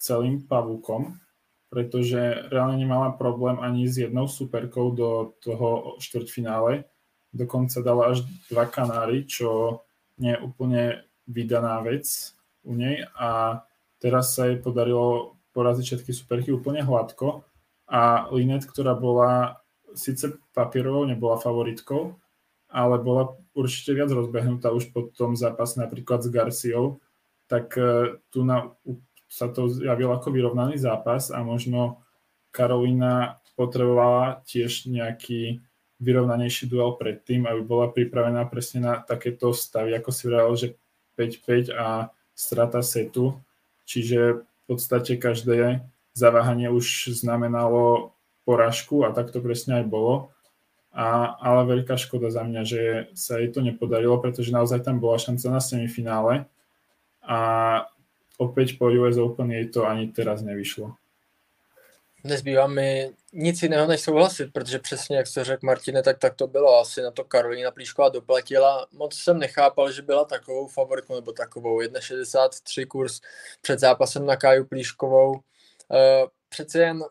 [0.02, 1.20] celým pavúkom,
[1.70, 6.86] pretože reálne nemala problém ani s jednou superkou do toho štvrťfinále.
[7.34, 9.82] Dokonca dala až dva kanáry, čo
[10.22, 10.82] nie je úplne
[11.26, 12.06] vydaná vec
[12.62, 13.62] u nej a
[13.98, 17.46] teraz sa jej podarilo poraziť všetky superky úplne hladko
[17.88, 19.63] a Linet, ktorá bola
[19.94, 22.18] síce papierovou nebola favoritkou,
[22.74, 26.98] ale bola určite viac rozbehnutá už po tom zápase napríklad s Garciou,
[27.46, 28.74] tak e, tu na,
[29.30, 32.02] sa to javil ako vyrovnaný zápas a možno
[32.50, 35.62] Karolína potrebovala tiež nejaký
[36.02, 40.68] vyrovnanejší duel predtým, aby bola pripravená presne na takéto stavy, ako si vral, že
[41.16, 43.38] 5-5 a strata setu.
[43.86, 45.86] Čiže v podstate každé
[46.18, 48.14] zaváhanie už znamenalo
[48.46, 50.30] porážku a tak to presne aj bolo.
[50.94, 52.82] A, ale veľká škoda za mňa, že
[53.18, 56.46] sa jej to nepodarilo, pretože naozaj tam bola šanca na semifinále
[57.26, 57.40] a
[58.38, 60.94] opäť po US Open jej to ani teraz nevyšlo.
[62.24, 66.48] Nezbývá mi nic jiného, než souhlasit, protože přesně, jak se řekl Martine, tak tak to
[66.48, 66.80] bylo.
[66.80, 68.88] Asi na to Karolina Plíšková doplatila.
[68.92, 73.22] Moc jsem nechápal, že byla takovou favoritkou, nebo takovou 1,63 kurz
[73.62, 75.40] před zápasem na Káju Plíškovou.
[75.94, 77.04] Eh, přece jen,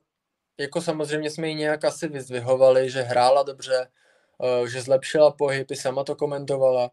[0.58, 3.88] jako samozřejmě jsme ji nějak asi vyzdvihovali, že hrála dobře,
[4.44, 6.90] eh, že zlepšila pohyb, i sama to komentovala,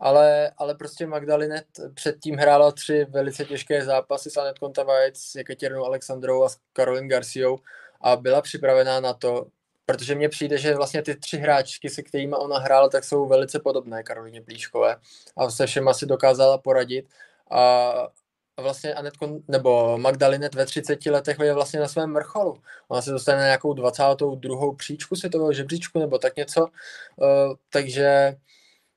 [0.00, 5.84] ale, ale prostě Magdalinet předtím hrála tři velice těžké zápasy s Anet Kontavajec, s Jekatěrnou
[5.84, 7.58] Alexandrou a s Karolin Garciou
[8.00, 9.46] a byla připravená na to,
[9.86, 13.58] protože mně přijde, že vlastně ty tři hráčky, se kterými ona hrála, tak jsou velice
[13.60, 14.96] podobné Karolině Plíškové
[15.36, 17.08] a se všem asi dokázala poradit
[17.50, 17.92] a
[18.62, 22.54] vlastně Anetko, nebo Magdalinet ve 30 letech je vlastně na svém vrcholu.
[22.88, 24.74] Ona se dostane na nějakou 22.
[24.74, 26.60] příčku světového žebříčku nebo tak něco,
[27.16, 28.36] uh, takže,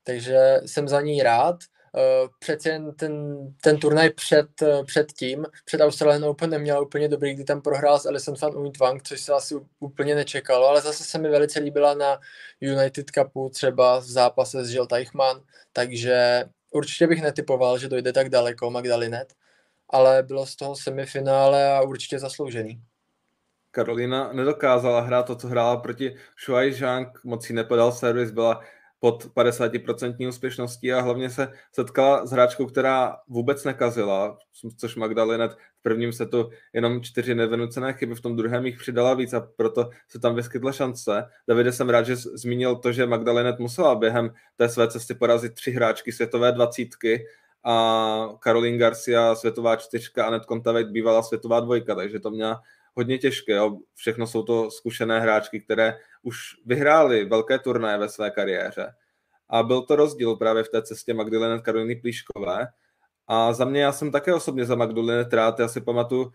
[0.04, 1.56] takže jsem za ní rád.
[1.94, 7.08] Uh, přece jen ten, ten turnaj před, uh, před tím, před Australian Open neměla úplně
[7.08, 11.04] dobrý, kdy tam prohrál s Alison van Uytvanck, což se asi úplně nečekalo, ale zase
[11.04, 12.20] se mi velice líbila na
[12.62, 15.42] United Cupu, třeba v zápase s Jill Teichmann,
[15.74, 19.34] takže určitě bych netypoval, že dojde tak daleko Magdalinet
[19.92, 22.82] ale bylo z toho semifinále a určitě zasloužený.
[23.72, 28.62] Karolina nedokázala hrát to, co hrála proti Shuai Zhang, moc jí nepodal servis, byla
[29.02, 34.38] pod 50% úspěšností a hlavně se setkala s hráčkou, která vůbec nekazila,
[34.78, 39.34] což Magdalenet v prvním setu jenom čtyři nevynucené chyby, v tom druhém jich přidala víc
[39.34, 41.26] a proto se tam vyskytla šance.
[41.48, 45.72] Davide, jsem rád, že zmínil to, že Magdalenet musela během té své cesty porazit tři
[45.72, 47.26] hráčky světové dvacítky
[47.64, 52.62] a Caroline Garcia světová čtyřka, Anet Kontaveit bývalá světová dvojka, takže to měla
[52.94, 53.54] hodně těžké.
[53.54, 53.78] Jo.
[53.96, 58.94] Všechno jsou to zkušené hráčky, které už vyhrály velké turnaje ve své kariéře.
[59.50, 62.68] A byl to rozdíl právě v té cestě Magdaleny Karoliny Plíškové.
[63.28, 65.60] A za mě já jsem také osobně za Magdaleny rád.
[65.60, 66.34] Já si pamatuju,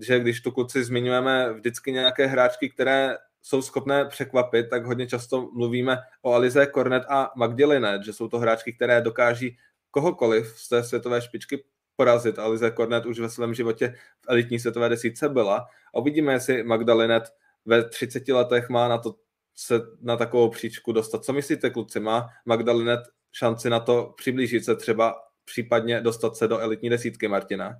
[0.00, 5.50] že když tu kluci zmiňujeme vždycky nějaké hráčky, které jsou schopné překvapit, tak hodně často
[5.52, 9.58] mluvíme o Alize Kornet a Magdalenet, že jsou to hráčky, které dokáží
[9.90, 11.64] kohokoliv z té světové špičky
[11.96, 12.38] porazit.
[12.38, 15.66] Alize Kornet už ve svém životě v elitní světové desítce byla.
[15.94, 17.22] A uvidíme, jestli Magdalenet
[17.64, 19.14] ve 30 letech má na to
[19.54, 21.24] se na takovou příčku dostat.
[21.24, 22.00] Co myslíte, kluci?
[22.00, 23.00] Má Magdalenet
[23.32, 27.78] šanci na to přiblížit se třeba případně dostat se do elitní desítky, Martina?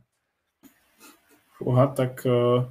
[1.60, 2.64] Uha, tak uh,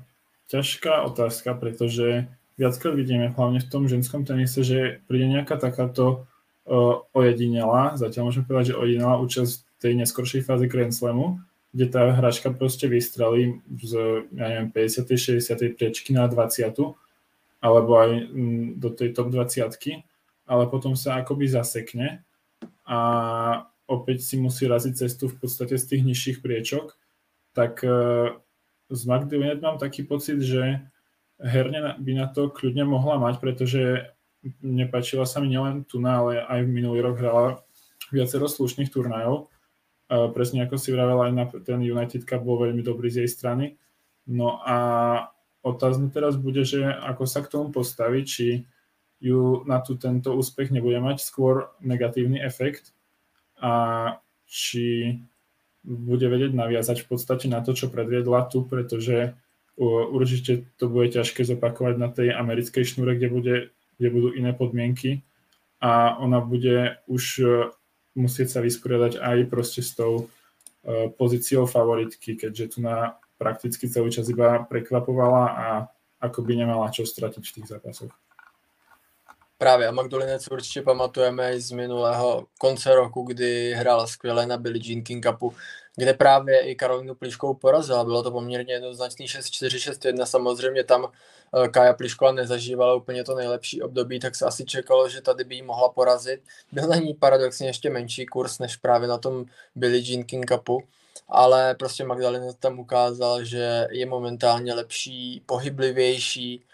[0.48, 6.26] ťažká otázka, pretože viackrát vidíme, hlavne v tom ženskom tenise, že príde nejaká takáto
[7.16, 11.40] ojedinela, zatiaľ môžeme povedať, že ojedinela účasť tej neskoršej fázy Grand Slamu,
[11.72, 15.40] kde tá hračka proste vystrelí z, ja neviem, 50.
[15.40, 15.78] 60.
[15.78, 16.68] priečky na 20.
[17.64, 20.04] alebo aj mm, do tej top 20
[20.48, 22.24] ale potom sa akoby zasekne
[22.88, 23.00] a
[23.86, 26.96] opäť si musí raziť cestu v podstate z tých nižších priečok,
[27.52, 28.32] tak e,
[28.88, 30.88] z Magdy mám taký pocit, že
[31.38, 34.08] herne by na to kľudne mohla mať, pretože
[34.62, 37.62] nepáčila sa mi nielen tu, ale aj v minulý rok hrala
[38.14, 39.52] viacero slušných turnajov.
[40.08, 43.66] Presne ako si vravela, aj na ten United Cup bol veľmi dobrý z jej strany.
[44.24, 44.78] No a
[45.64, 48.64] otázne teraz bude, že ako sa k tomu postaviť, či
[49.20, 52.94] ju na tu tento úspech nebude mať skôr negatívny efekt
[53.58, 55.20] a či
[55.84, 59.36] bude vedieť naviazať v podstate na to, čo predviedla tu, pretože
[59.80, 63.56] určite to bude ťažké zopakovať na tej americkej šnúre, kde bude
[63.98, 65.22] kde budú iné podmienky
[65.82, 67.46] a ona bude už e,
[68.16, 74.10] musieť sa vysporiadať aj proste s tou e, pozíciou favoritky, keďže tu na prakticky celý
[74.10, 75.68] čas iba prekvapovala a
[76.18, 78.14] ako by nemala čo stratiť v tých zápasoch.
[79.58, 84.84] Právě a Magdolinec určitě pamatujeme i z minulého konce roku, kdy hrála skvěle na Billie
[84.86, 85.54] Jean King Cupu,
[85.98, 88.04] kde právě i Karolinu Pliškovou porazila.
[88.04, 90.26] Bylo to poměrně jednoznačný 6-4, 6-1.
[90.26, 91.12] Samozřejmě tam
[91.64, 95.56] eh, Kája Plišková nezažívala úplně to nejlepší období, tak se asi čekalo, že tady by
[95.56, 96.42] jí mohla porazit.
[96.72, 100.84] Byl na ní paradoxně ještě menší kurz než právě na tom Billie Jean King Cupu
[101.30, 106.66] ale prostě Magdalena tam ukázal, že je momentálně lepší, pohyblivější,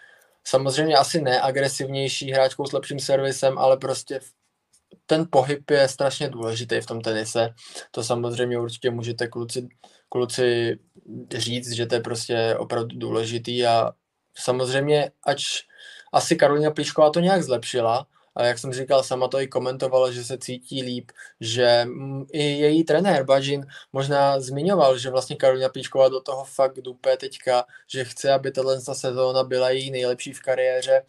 [0.44, 4.20] samozřejmě asi ne agresivnější hráčkou s lepším servisem, ale prostě
[5.06, 7.50] ten pohyb je strašně důležitý v tom tenise.
[7.90, 9.68] To samozřejmě určitě můžete kluci,
[10.08, 10.78] kluci
[11.34, 13.92] říct, že to je prostě opravdu důležitý a
[14.34, 15.44] samozřejmě, ač
[16.12, 20.24] asi Karolina Plíšková to nějak zlepšila, a jak jsem říkal, sama to i komentovala, že
[20.24, 21.86] se cítí líp, že
[22.32, 27.64] i její trenér Bažin možná zmiňoval, že vlastně Karolina Plíšková do toho fakt dupe teďka,
[27.86, 31.02] že chce, aby tato sezóna byla její nejlepší v kariéře,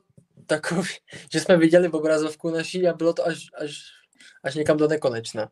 [0.46, 0.88] takový,
[1.32, 3.80] že jsme viděli v obrazovku naší a bylo to až, až,
[4.44, 5.50] až někam do nekonečna.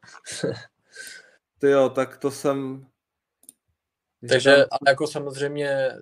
[1.59, 2.87] Ty jo, tak to jsem...
[4.29, 4.79] Takže tam...
[4.87, 5.99] jako samozřejmě, eh,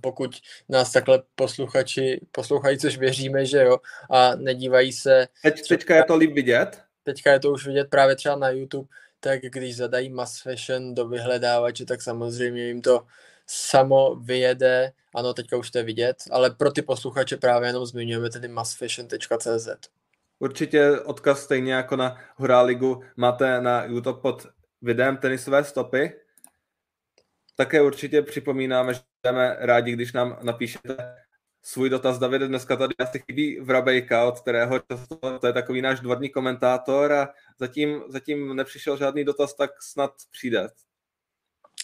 [0.00, 0.30] pokud
[0.68, 3.78] nás takhle posluchači poslouchají, což věříme, že jo,
[4.10, 5.28] a nedívají se...
[5.42, 6.82] Teď, teďka je to líp vidět?
[7.02, 8.88] Teďka je to už vidět právě třeba na YouTube,
[9.20, 13.06] tak když zadají mass fashion do vyhledávače, tak samozřejmě jim to
[13.46, 18.30] samo vyjede, ano, teďka už to je vidět, ale pro ty posluchače právě jenom zmiňujeme
[18.30, 19.68] tedy massfashion.cz.
[20.38, 24.46] Určitě odkaz stejně jako na Horáligu máte na YouTube pod
[24.82, 26.12] videem tenisové stopy.
[27.56, 31.25] Také určitě připomínáme, že budeme rádi, když nám napíšete
[31.66, 32.18] svůj dotaz.
[32.18, 37.12] David, dneska tady asi chybí Vrabejka, od kterého často, to je takový náš dvorní komentátor
[37.12, 40.68] a zatím, zatím nepřišel žádný dotaz, tak snad přijde.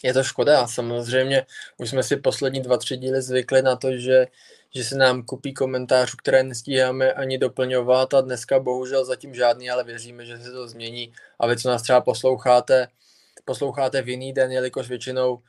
[0.04, 1.46] Je to škoda, samozřejmě
[1.78, 4.26] už jsme si poslední dva, tři díly zvykli na to, že,
[4.74, 9.84] že se nám kupí komentářů, které nestíháme ani doplňovat a dneska bohužel zatím žádný, ale
[9.84, 12.88] věříme, že se to změní a vy, co nás třeba posloucháte,
[13.44, 15.42] posloucháte v jiný den, jelikož většinou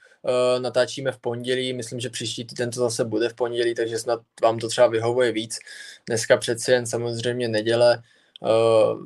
[0.59, 4.59] natáčíme v pondělí, myslím, že příští týden to zase bude v pondělí, takže snad vám
[4.59, 5.59] to třeba vyhovuje víc.
[6.07, 8.03] Dneska přeci jen samozřejmě neděle,
[8.39, 8.49] uh,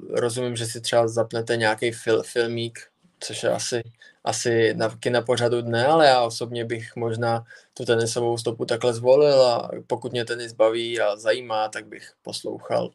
[0.10, 2.80] rozumím, že si třeba zapnete nějaký fil, filmík,
[3.20, 3.84] což je asi,
[4.24, 9.42] asi na, na pořadu dne, ale já osobně bych možná tu tenisovou stopu takhle zvolil
[9.42, 12.92] a pokud mě tenis baví a zajímá, tak bych poslouchal,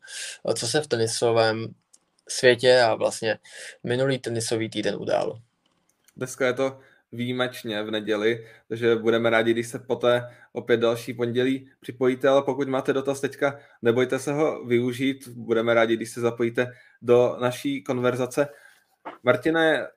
[0.55, 1.75] co se v tenisovém
[2.29, 3.39] světě a vlastně
[3.85, 5.39] minulý tenisový týden událo.
[6.17, 6.79] Dneska je to
[7.13, 12.69] výjimečně v neděli, takže budeme rádi, když se poté opět další pondělí připojíte, ale pokud
[12.69, 18.49] máte dotaz teďka, nebojte se ho využít, budeme rádi, když se zapojíte do naší konverzace.
[19.23, 19.89] Martine,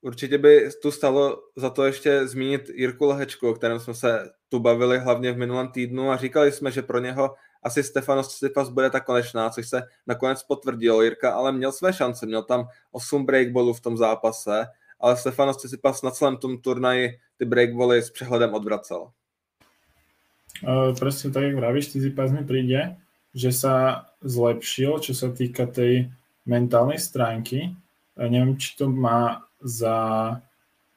[0.00, 4.58] určitě by tu stalo za to ještě zmínit Jirku Lehečku, o kterém jsme se tu
[4.58, 8.90] bavili hlavně v minulém týdnu a říkali jsme, že pro něho asi Stefanos Tsitsipas bude
[8.90, 11.02] ta konečná, což se nakonec potvrdilo.
[11.02, 14.66] Jirka ale měl své šance, měl tam 8 breakballů v tom zápase,
[15.00, 19.10] ale Stefanos Tsitsipas na celém tom turnaji ty breakbally s přehledem odvracel.
[20.60, 23.00] Uh, presne tak, jak vravíš, Tsitsipas mi príde,
[23.32, 26.12] že sa zlepšil, čo sa týka tej
[26.44, 27.72] mentálnej stránky.
[28.18, 29.96] Uh, neviem, či to má za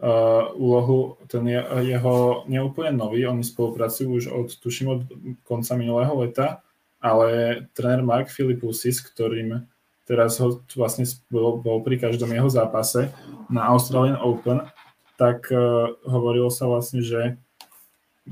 [0.04, 5.02] uh, úlohu ten je, jeho neúplne nový, oni spolupracujú už od, tuším, od
[5.48, 6.60] konca minulého leta,
[7.00, 9.64] ale tréner Mark Filipusis, ktorým
[10.04, 13.12] teraz ho vlastne bol, bol pri každom jeho zápase
[13.48, 14.68] na Australian Open,
[15.16, 17.40] tak uh, hovorilo sa vlastne, že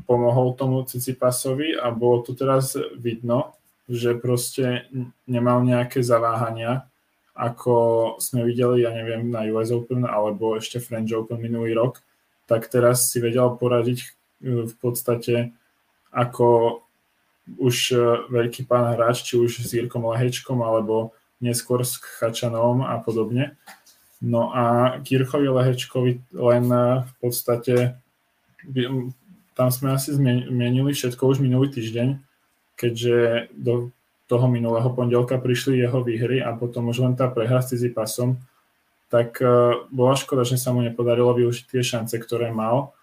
[0.07, 3.55] pomohol tomu Cicipasovi a bolo tu teraz vidno,
[3.91, 4.88] že proste
[5.28, 6.88] nemal nejaké zaváhania,
[7.36, 7.76] ako
[8.19, 11.99] sme videli, ja neviem, na US Open alebo ešte French Open minulý rok,
[12.47, 14.07] tak teraz si vedel poradiť e,
[14.67, 15.55] v podstate
[16.11, 16.80] ako
[17.55, 17.99] už e,
[18.32, 23.58] veľký pán hráč, či už s Jirkom Lehečkom alebo neskôr s Chačanom a podobne.
[24.22, 26.66] No a Kirchovi Lehečkovi len
[27.02, 27.98] v podstate
[29.58, 32.22] tam sme asi zmenili všetko už minulý týždeň,
[32.78, 33.89] keďže do
[34.30, 38.38] toho minulého pondelka prišli jeho výhry a potom už len tá prehra s pasom,
[39.10, 39.42] tak
[39.92, 42.94] bola škoda, že sa mu nepodarilo využiť tie šance, ktoré mal,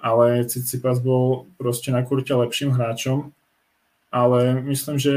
[0.00, 3.34] ale Cicipas bol proste na kurte lepším hráčom
[4.10, 5.10] ale myslím, že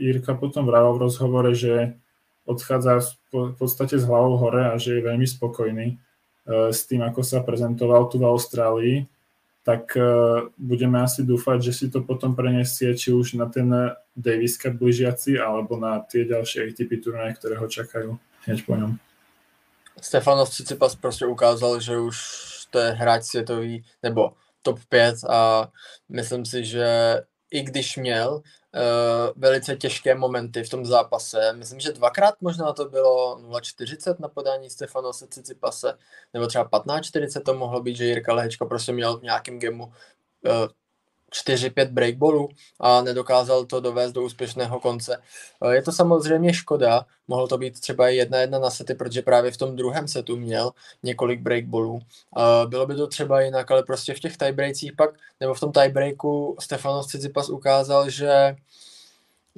[0.00, 1.94] Jirka potom vravel v rozhovore, že
[2.44, 3.00] odchádza
[3.32, 5.96] v podstate s hlavou hore a že je veľmi spokojný e,
[6.72, 8.96] s tým, ako sa prezentoval tu v Austrálii
[9.64, 13.72] tak uh, budeme asi dúfať, že si to potom prenesie či už na ten
[14.12, 19.00] Davis Cup blížiaci, alebo na tie ďalšie ATP turnaje, ktoré ho čakajú hneď po ňom.
[20.00, 22.16] Stefanos Tsitsipas prostě ukázal, že už
[22.70, 25.68] to je hráč světový, nebo top 5 a
[26.08, 26.86] myslím si, že
[27.54, 28.40] i když měl uh,
[29.36, 34.70] velice těžké momenty v tom zápase, myslím, že dvakrát možná to bylo 0,40 na podání
[34.70, 35.98] Stefanose Cicipase,
[36.34, 39.92] nebo třeba 15,40 to mohlo být, že Jirka Lehečka prostě měl v nějakém gemu uh,
[41.34, 42.48] 4-5 breakballů
[42.80, 45.22] a nedokázal to dovést do úspěšného konce.
[45.62, 49.50] Eh, je to samozřejmě škoda, mohlo to být třeba jedna jedna na sety, protože právě
[49.50, 50.70] v tom druhém setu měl
[51.02, 52.00] několik breakballů.
[52.38, 55.10] Eh, bylo by to třeba jinak, ale prostě v těch tiebreakcích pak,
[55.40, 58.56] nebo v tom tiebreaku Stefanos Tsitsipas ukázal, že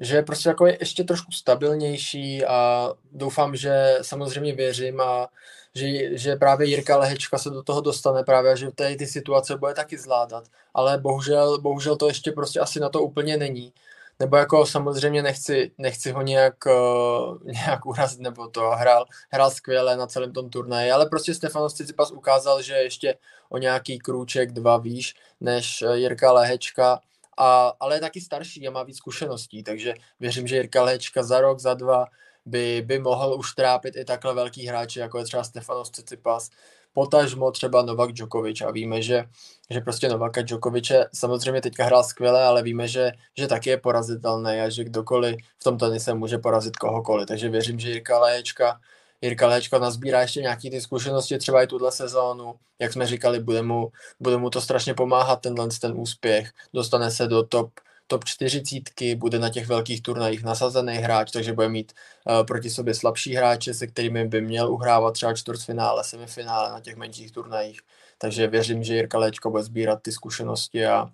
[0.00, 5.28] že je prostě jako ještě trošku stabilnější a doufám, že samozřejmě věřím a
[5.76, 9.74] že, že právě Jirka Lehečka se do toho dostane právě že tady ty situace bude
[9.74, 10.44] taky zvládat.
[10.74, 13.72] Ale bohužel, bohužel to ještě prostě asi na to úplně není.
[14.18, 18.70] Nebo jako samozřejmě nechci, nechci ho nějak, uh, nějak urazit nebo to.
[18.70, 23.14] Hrál, hrál skvěle na celém tom turnaji, ale prostě Stefanos Tsitsipas ukázal, že ještě
[23.48, 27.00] o nějaký krůček, dva výš než eh, Jirka Lehečka.
[27.38, 31.40] A, ale je taky starší a má víc zkušeností, takže věřím, že Jirka Lehečka za
[31.40, 32.06] rok, za dva
[32.46, 36.50] by, by mohl už trápit i takhle velký hráči, jako je třeba Stefanos Tsitsipas,
[36.92, 39.24] potažmo třeba Novak Djokovic a víme, že,
[39.70, 44.60] že prostě Novaka Djokoviče samozřejmě teďka hrál skvěle, ale víme, že, že taky je porazitelný
[44.60, 48.80] a že kdokoliv v tom tenise může porazit kohokoliv, takže věřím, že Jirka Lehečka
[49.22, 52.54] Jirka Lehečka nazbírá ještě nějaký ty zkušenosti třeba i tuhle sezónu.
[52.78, 56.50] Jak jsme říkali, bude mu, bude mu to strašně pomáhat tenhle ten úspěch.
[56.74, 57.70] Dostane se do top
[58.06, 61.92] top 40, bude na těch velkých turnajích nasazený hráč, takže bude mít
[62.24, 66.96] uh, proti sobě slabší hráče, se kterými by měl uhrávat třeba čtvrtfinále, semifinále na těch
[66.96, 67.80] menších turnajích.
[68.18, 71.06] Takže věřím, že Jirka Léčko bude sbírat ty zkušenosti a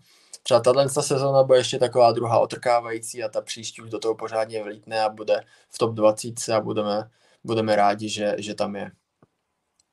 [0.42, 4.62] třeba tahle sezóna bude ještě taková druhá otrkávající a ta příští už do toho pořádně
[4.62, 5.40] vlítne a bude
[5.70, 7.10] v top 20 a budeme,
[7.44, 8.90] budeme rádi, že, že tam je.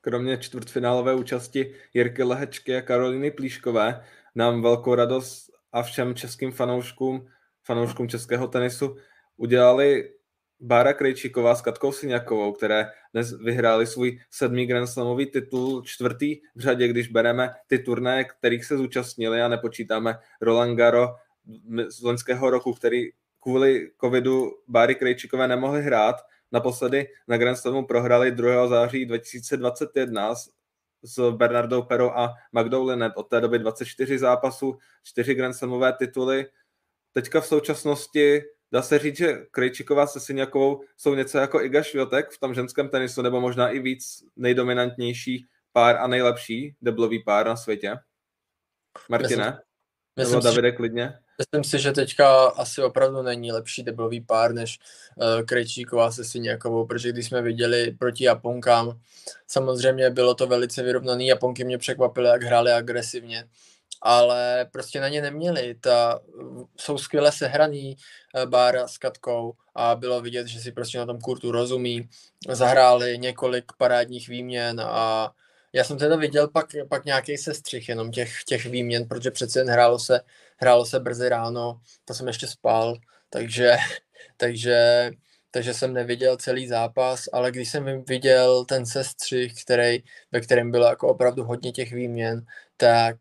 [0.01, 7.27] Kromě čtvrtfinálové účasti Jirky Lehečky a Karoliny Plíškové nám velkou radost a všem českým fanouškům,
[7.63, 8.95] fanouškům českého tenisu
[9.37, 10.09] udělali
[10.59, 16.59] Bára Krejčíková s Katkou Syňakovou, které dnes vyhráli svůj sedmý Grand Slamový titul, čtvrtý v
[16.59, 21.07] řadě, když bereme ty turnaje, kterých se zúčastnili a nepočítáme Roland Garo
[21.89, 23.03] z loňského roku, který
[23.39, 26.15] kvůli covidu Báry Krejčíkové nemohli hrát.
[26.51, 28.67] Naposledy na Grand Slamu prohrali 2.
[28.67, 30.33] září 2021
[31.03, 33.13] s Bernardou Perou a Magdou Linet.
[33.15, 36.45] Od té doby 24 zápasů, 4 Grand Slamové tituly.
[37.13, 38.41] Teďka v současnosti
[38.71, 42.89] dá se říct, že Krejčíková se Syňakovou jsou něco jako Iga Šviotek v tom ženském
[42.89, 47.95] tenisu, nebo možná i víc nejdominantnější pár a nejlepší deblový pár na světě.
[49.09, 49.45] Martine?
[49.45, 49.59] Myslím,
[50.17, 51.19] myslím nebo Davide, klidně.
[51.39, 54.79] Myslím si, že teďka asi opravdu není lepší deblový pár než
[55.15, 58.99] uh, Krejčíková se Syňakovou, protože když jsme viděli proti Japonkám,
[59.47, 63.47] samozřejmě bylo to velice vyrovnaný, Japonky mě překvapily, jak hráli agresivně,
[64.01, 65.75] ale prostě na ně neměli.
[65.81, 66.19] Ta,
[66.77, 67.95] jsou skvěle sehraný
[68.35, 72.09] uh, Bára s Katkou a bylo vidět, že si prostě na tom kurtu rozumí.
[72.49, 75.31] Zahráli několik parádních výměn a
[75.73, 79.69] já jsem teda viděl pak, pak nějaký sestřih jenom těch, těch výměn, protože přece jen
[79.69, 80.21] hrálo se,
[80.57, 82.95] hrálo se brzy ráno, to jsem ještě spal,
[83.29, 83.77] takže,
[84.37, 85.11] takže,
[85.51, 90.85] takže jsem neviděl celý zápas, ale když jsem viděl ten sestřih, který, ve kterém bylo
[90.85, 92.45] jako opravdu hodně těch výměn,
[92.77, 93.17] tak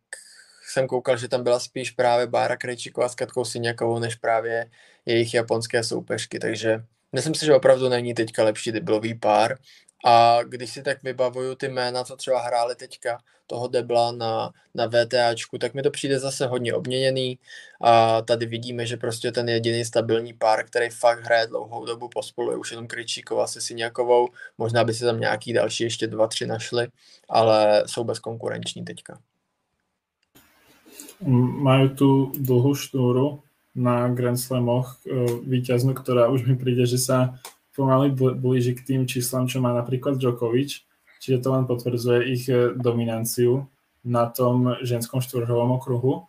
[0.68, 4.70] jsem koukal, že tam byla spíš právě Bára Krejčíková s Katkou Syňakovou, než právě
[5.07, 9.59] jejich japonské soupeřky, takže myslím si, že opravdu není teďka lepší deblový pár
[10.05, 14.86] a když si tak vybavuju ty jména, co třeba hráli teďka toho Debla na, na
[14.86, 17.38] VTAčku, tak mi to přijde zase hodně obměněný
[17.80, 22.51] a tady vidíme, že prostě ten jediný stabilní pár, který fakt hraje dlouhou dobu pospolu,
[22.51, 24.28] je už jenom Kryčíková se Syňakovou,
[24.59, 26.88] možná by se tam nějaký další ještě dva, tři našli,
[27.28, 29.18] ale jsou bezkonkurenční teďka.
[31.18, 33.42] Majú tu dlhú štúru
[33.74, 37.42] na Grand Slamoch e, víťaznú, ktorá už mi príde, že sa
[37.79, 40.83] pomaly blíži k tým číslam, čo má napríklad Djokovic,
[41.22, 43.70] čiže to len potvrdzuje ich e, dominanciu
[44.03, 46.26] na tom ženskom štvrhovom okruhu.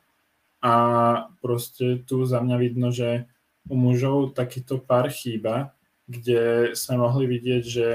[0.61, 0.73] A
[1.41, 3.25] proste tu za mňa vidno, že
[3.65, 5.73] u mužov takýto pár chýba,
[6.05, 7.87] kde sme mohli vidieť, že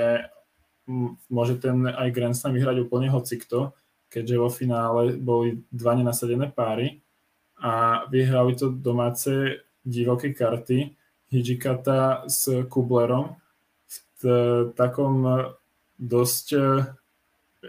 [1.30, 3.76] môže ten aj Grand Slam vyhrať úplne hocikto,
[4.08, 7.02] keďže vo finále boli dva nenasadené páry
[7.58, 10.94] a vyhrali to domáce divoké karty
[11.28, 13.43] Hijikata s Kublerom
[14.74, 15.50] takom
[15.98, 16.60] dosť e,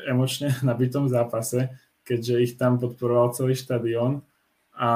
[0.09, 1.71] emočne nabitom zápase,
[2.05, 4.25] keďže ich tam podporoval celý štadión
[4.75, 4.91] a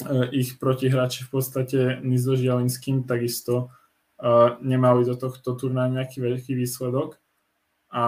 [0.00, 3.72] e, ich protihráči v podstate Nizo Žialinským takisto
[4.20, 7.18] e, nemali do tohto turnaja nejaký veľký výsledok
[7.94, 8.04] a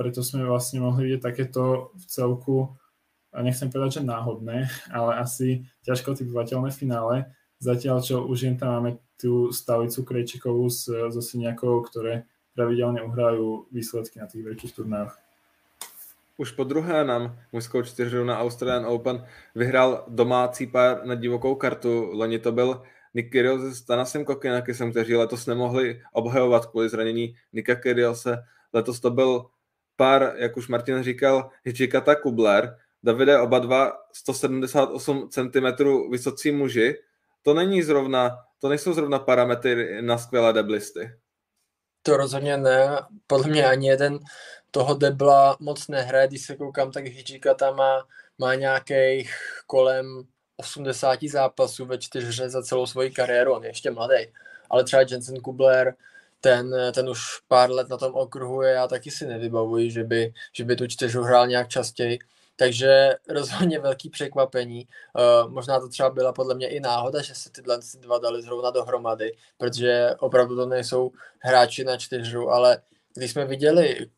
[0.00, 2.56] preto sme vlastne mohli vidieť takéto v celku,
[3.36, 4.66] nechcem povedať, že náhodné,
[4.96, 7.28] ale asi ťažko typovateľné finále,
[7.58, 14.22] zatiaľ čo už jen tam máme tú stavicu Krejčikovú so Siniakou, ktoré pravidelne uhrajú výsledky
[14.22, 15.14] na tých veľkých turnajoch.
[16.38, 22.10] Už po druhé nám mužskou čtyřhru na Australian Open vyhrál domácí pár na divokou kartu.
[22.14, 22.82] Loni to byl
[23.14, 28.38] Nick Kyrgios s Tanasem Kokinakisem, kteří letos nemohli obhajovat kvůli zranění Nika Kyrgiose.
[28.72, 29.46] Letos to byl
[29.96, 32.76] pár, jak už Martin říkal, Hichikata Kubler.
[33.02, 35.66] Davide, oba dva 178 cm
[36.10, 36.94] vysocí muži.
[37.42, 41.10] To není zrovna, to nejsou zrovna parametry na skvělé deblisty.
[42.02, 42.88] To rozhodně ne.
[43.26, 44.18] Podle mě ani jeden
[44.70, 48.06] toho debla moc nehraje, když se koukám, tak Hijika tam má,
[48.38, 49.34] má nějakých
[49.66, 50.22] kolem
[50.56, 54.26] 80 zápasů ve čtyřhře za celou svoji kariéru, on je ještě mladý.
[54.70, 55.94] Ale třeba Jensen Kubler,
[56.40, 60.32] ten, ten už pár let na tom okruhu je, já taky si nevybavuji, že by,
[60.52, 62.18] že by tu čtyřu hrál nějak častěji.
[62.58, 64.88] Takže rozhodně velký překvapení.
[65.44, 68.70] Uh, možná to třeba byla podle mě i náhoda, že se tyhle dva dali zrovna
[68.70, 72.82] dohromady, protože opravdu to nejsou hráči na čtyřu, ale
[73.14, 74.10] když jsme viděli,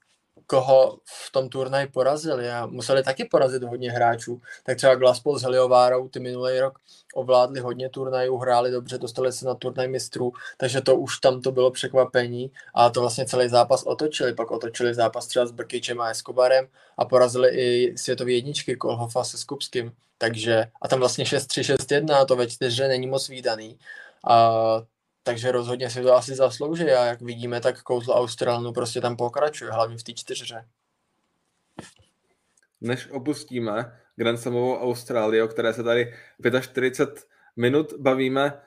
[0.47, 5.43] koho v tom turnaji porazili a museli taky porazit hodně hráčů, tak třeba Glaspol s
[5.43, 6.79] Heliovárou ty minulý rok
[7.15, 11.53] ovládli hodně turnajů, hráli dobře, dostali se na turnaj mistrů, takže to už tam to
[11.53, 16.11] bylo překvapení a to vlastně celý zápas otočili, pak otočili zápas třeba s Brkyčem a
[16.11, 16.67] Escobarem
[16.99, 22.25] a porazili i světové jedničky Kolhofa se Skupským, takže a tam vlastně 6-3, 6-1 a
[22.25, 23.79] to ve čtyřře není moc výdaný
[24.29, 24.53] a
[25.31, 29.71] takže rozhodně si to asi zaslouží a jak vidíme, tak kouzlo Australanu prostě tam pokračuje,
[29.71, 30.65] hlavně v té čtyřře.
[32.81, 36.15] Než opustíme Grand Slamovou Austrálii, o které se tady
[36.61, 37.27] 45
[37.57, 38.61] minut bavíme,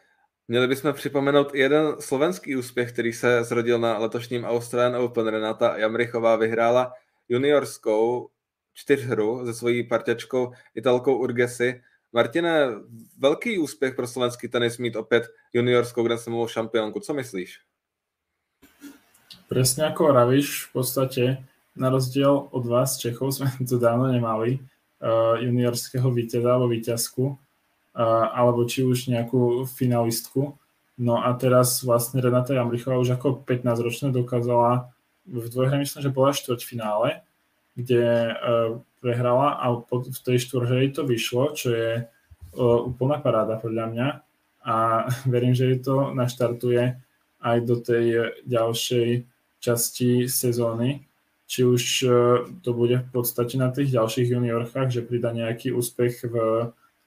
[0.47, 5.28] měli bychom připomenout jeden slovenský úspěch, který se zrodil na letošním Australian Open.
[5.28, 6.93] Renata Jamrichová vyhrála
[7.30, 8.30] juniorskou
[8.74, 11.82] čtyřhru se svojí parťačkou Italkou Urgesi
[12.14, 12.68] Martine,
[13.18, 16.99] velký úspěch pro slovenský tenis mít opět juniorskou Grand Slamovou šampionku.
[16.99, 17.59] Co myslíš?
[19.49, 21.24] Presne ako ravíš, v podstate
[21.78, 27.38] na rozdiel od vás, Čechov, sme tu dávno nemali uh, juniorského víťaza alebo víťazku, uh,
[28.34, 30.57] alebo či už nejakú finalistku.
[30.97, 34.93] No a teraz vlastne Renata Jamrichová už ako 15-ročná dokázala
[35.26, 37.26] v dvojhre, myslím, že bola štvrťfinále,
[37.74, 43.86] kde uh, prehrala a v tej štvorhre to vyšlo, čo je uh, úplná paráda podľa
[43.90, 44.08] mňa
[44.64, 44.76] a
[45.34, 46.96] verím, že jej to naštartuje
[47.44, 49.28] aj do tej ďalšej
[49.60, 51.04] časti sezóny.
[51.44, 51.84] Či už
[52.64, 56.36] to bude v podstate na tých ďalších juniorkách, že prida nejaký úspech v,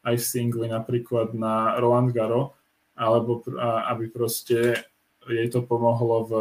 [0.04, 2.52] aj v singli napríklad na Roland Garo,
[2.92, 4.76] alebo aby proste
[5.24, 6.32] jej to pomohlo v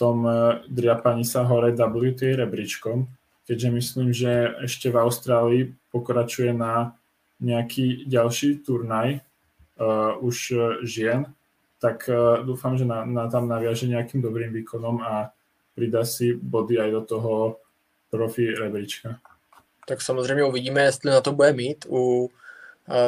[0.00, 0.24] tom
[0.64, 3.04] driapaní sa hore WTA rebríčkom,
[3.44, 6.96] keďže myslím, že ešte v Austrálii pokračuje na
[7.40, 10.56] nejaký ďalší turnaj uh, už
[10.88, 11.28] žien,
[11.80, 15.32] tak uh, dúfam, že na, na tam naviaže nejakým dobrým výkonom a
[15.76, 17.32] pridá si body aj do toho
[18.10, 19.20] profi rebríčka.
[19.86, 22.30] Tak samozřejmě uvidíme, jestli na to bude mít u,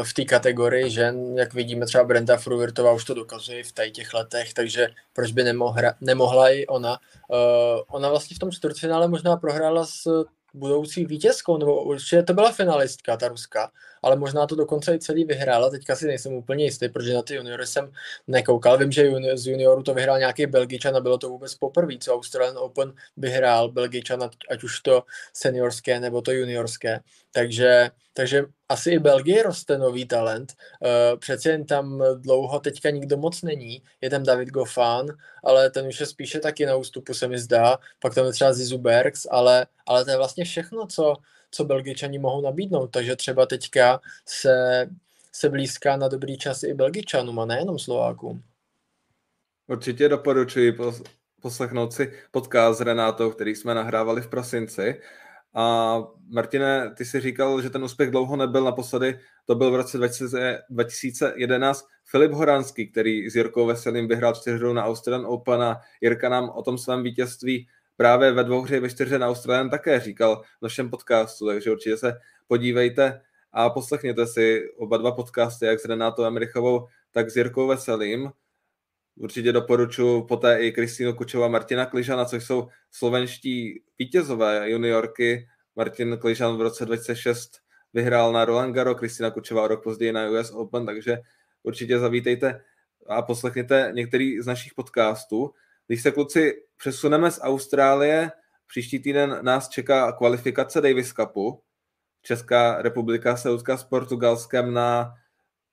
[0.03, 4.55] v té kategorii žen, jak vidíme třeba Brenda Fruvirtová už to dokazuje v těch letech,
[4.55, 6.99] takže proč by nemohla, nemohla i ona.
[7.29, 7.39] Uh,
[7.89, 10.25] ona vlastně v tom čtvrtfinále možná prohrála s
[10.55, 13.71] budoucí vítězkou, nebo určitě to byla finalistka, ta ruská,
[14.03, 17.35] ale možná to dokonce i celý vyhrála, teďka si nejsem úplně jistý, protože na ty
[17.35, 17.93] juniory jsem
[18.27, 21.95] nekoukal, vím, že junior, z junioru to vyhrál nějaký Belgičan a bylo to vůbec poprvé,
[22.01, 27.01] co Australian Open vyhrál Belgičan, ať už to seniorské nebo to juniorské,
[27.33, 33.17] takže, takže asi i Belgie roste nový talent, uh, přece jen tam dlouho teďka nikdo
[33.17, 37.29] moc není, je tam David Goffin, ale ten už je spíše taky na ústupu, se
[37.29, 41.15] mi zdá, pak tam je třeba Zizu Bergs, ale, ale to je vlastně všechno, co,
[41.55, 44.87] co Belgičani mohou nabídnout, takže třeba teďka se,
[45.33, 48.43] se blízká na dobrý čas i Belgičanům a nejenom Slovákům.
[49.67, 50.77] Určitě doporučuji
[51.43, 55.01] poslechnout si podcast s Renátou, který jsme nahrávali v prosinci.
[55.55, 55.97] A
[56.29, 59.99] Martine, ty si říkal, že ten úspěch dlouho nebyl naposledy, to byl v roce
[60.71, 66.51] 2011 Filip Horanský, který s Jirkou Veselým vyhrál čtyřhru na Australian Open a Jirka nám
[66.51, 67.69] o tom svém vítězství
[68.03, 71.97] právě ve dvou hře ve čtyřře na Australian také říkal v našem podcastu, takže určitě
[71.97, 73.21] se podívejte
[73.53, 78.31] a poslechněte si oba dva podcasty, jak s Renátou Emrichovou, tak s Jirkou Veselým.
[79.17, 85.49] určitě doporučuji poté i Kristýnu Kučová a Martina Kližana, což jsou slovenští vítězové juniorky.
[85.77, 87.61] Martin Kližan v roce 2006
[87.93, 91.19] vyhrál na Roland Garo, Kristýna Kučová rok později na US Open, takže
[91.63, 92.65] určitě zavítejte
[93.07, 95.55] a poslechněte některý z našich podcastů.
[95.87, 98.31] Když se kluci přesuneme z Austrálie,
[98.67, 101.63] příští týden nás čeká kvalifikace Davis Cupu.
[102.23, 105.15] Česká republika se utká s Portugalskem na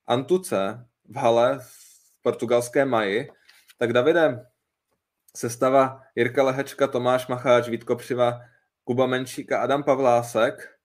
[0.07, 3.29] Antuce v hale v portugalské maji.
[3.77, 4.45] Tak Davide,
[5.35, 8.39] sestava Jirka Lehečka, Tomáš Macháč, Vítko Přiva,
[8.83, 10.75] Kuba Menšík a Adam Pavlásek.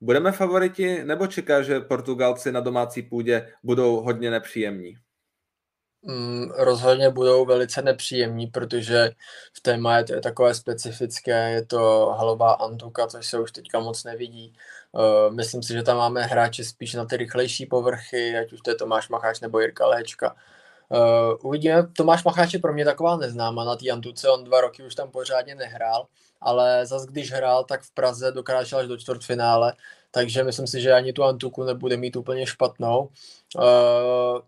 [0.00, 4.94] Budeme favoriti, nebo čeká, že Portugalci na domácí půdě budou hodně nepříjemní?
[6.02, 9.10] Mm, rozhodně budou velice nepříjemní, protože
[9.52, 13.80] v té je to je takové specifické, je to halová antuka, což se už teďka
[13.80, 14.52] moc nevidí.
[14.92, 18.70] Uh, myslím si, že tam máme hráče spíš na ty rychlejší povrchy, ať už to
[18.70, 20.36] je Tomáš Macháč nebo Jirka Léčka.
[20.88, 24.82] Uh, uvidíme, Tomáš Macháč je pro mě taková neznáma na té Antuce, on dva roky
[24.82, 26.06] už tam pořádně nehrál,
[26.40, 29.72] ale zas když hrál, tak v Praze dokráčel až do čtvrtfinále,
[30.10, 33.08] takže myslím si, že ani tu Antuku nebude mít úplně špatnou.
[33.56, 34.40] Uh,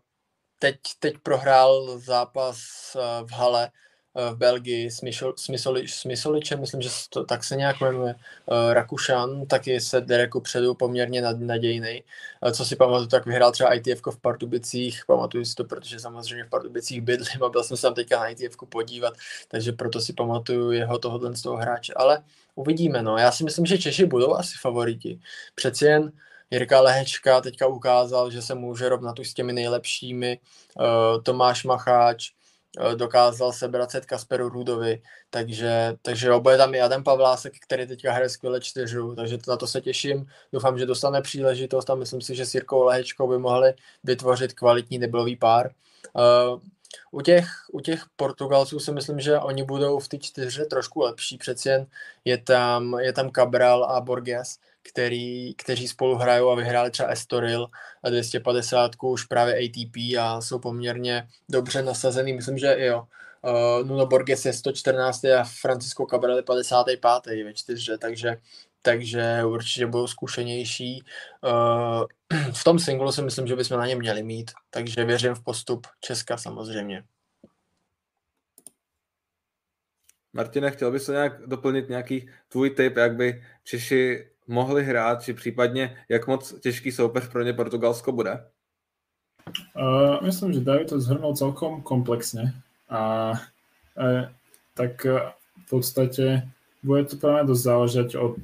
[0.61, 2.59] teď, teď prohrál zápas
[2.95, 3.71] uh, v hale
[4.15, 7.81] uh, v Belgii s, Mišol, s, Misoli, s Misoličem, myslím, že to tak se nějak
[7.81, 12.05] jmenuje, uh, Rakušan, taky se Dereku předu poměrně nad, nadějný.
[12.53, 16.51] Co si pamatuju, tak vyhrál třeba ITF v Pardubicích, pamatuju si to, protože samozřejmě v
[16.51, 19.15] Pardubicích bydlím a byl jsem se tam teďka na ITF podívat,
[19.49, 22.23] takže proto si pamatuju jeho tohohle z toho hráče, ale
[22.55, 23.17] uvidíme, no.
[23.19, 25.21] Já si myslím, že Češi budou asi favoriti.
[25.55, 26.13] Přeci jen
[26.51, 30.39] Jirka Lehečka teďka ukázal, že se může rovnat už s těmi nejlepšími.
[30.79, 32.31] Uh, Tomáš Macháč
[32.81, 38.13] uh, dokázal sebrat set Kasperu Rudovi, takže, takže oboje tam i Adam Pavlásek, který teďka
[38.13, 40.27] hraje skvěle čtyřu, takže na to se těším.
[40.53, 43.75] Doufám, že dostane příležitost a myslím si, že s Jirkou Lehečkou by mohli
[44.05, 45.71] vytvořit kvalitní debilový pár.
[46.13, 46.61] Uh,
[47.11, 51.39] u těch, u těch Portugalců si myslím, že oni budou v té čtyře trošku lepší,
[51.39, 51.87] přeci jen
[52.25, 57.67] je tam, je tam Cabral a Borges, který, kteří spolu hrajou a vyhráli třeba Estoril
[58.03, 62.33] a 250 už právě ATP a jsou poměrně dobře nasazený.
[62.33, 63.07] Myslím, že jo.
[63.43, 65.25] Uh, Nuno Borges je 114.
[65.25, 67.45] a Francisco Cabral je 55.
[67.45, 68.37] ve čtyřře, takže
[68.83, 71.05] takže určitě budou zkušenější.
[71.45, 72.05] Uh,
[72.53, 75.87] v tom singlu si myslím, že bychom na ně měli mít, takže věřím v postup
[76.01, 77.05] Česka samozřejmě.
[80.33, 85.35] Martine, chtěl bys to nějak doplnit nějaký tvůj tip, jak by Češi mohli hrát, či
[85.35, 88.45] případně jak moc těžký soupeř pro ně Portugalsko bude?
[89.77, 92.53] Uh, myslím, že David to zhrnul celkom komplexně
[92.89, 94.25] a uh,
[94.75, 95.19] tak uh,
[95.67, 96.49] v podstatě
[96.83, 98.37] bude to práve dosť záležať od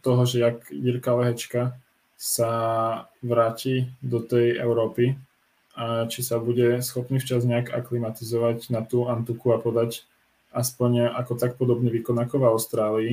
[0.00, 1.74] toho, že jak Jirka Lehečka
[2.14, 2.50] sa
[3.22, 5.18] vráti do tej Európy
[5.74, 10.06] a či sa bude schopný včas nejak aklimatizovať na tú Antuku a podať
[10.54, 13.12] aspoň ako tak podobný výkon ako v Austrálii.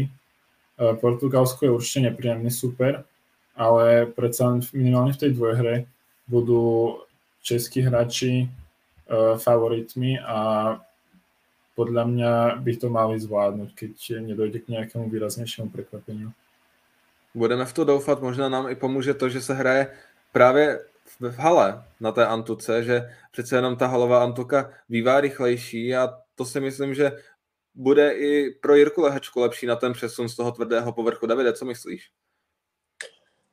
[0.80, 3.03] Portugalsko je určite nepríjemný super,
[3.55, 5.86] ale predsa minimálne v tej dvojhre
[6.27, 6.95] budú
[7.43, 8.47] českí hráči
[9.38, 10.39] favoritmi a
[11.75, 16.32] podľa mňa by to mali zvládnuť, keď nedojde k nejakému výraznějšímu překvapení.
[17.36, 19.88] Budeme v to doufat, možná nám i pomůže to, že se hraje
[20.32, 20.80] právě
[21.19, 26.45] v hale na té Antuce, že přece jenom ta halová Antuka bývá rychlejší a to
[26.45, 27.11] si myslím, že
[27.80, 31.27] bude i pro Jirku Lehečku lepší na ten přesun z toho tvrdého povrchu.
[31.27, 32.09] Davide, co myslíš?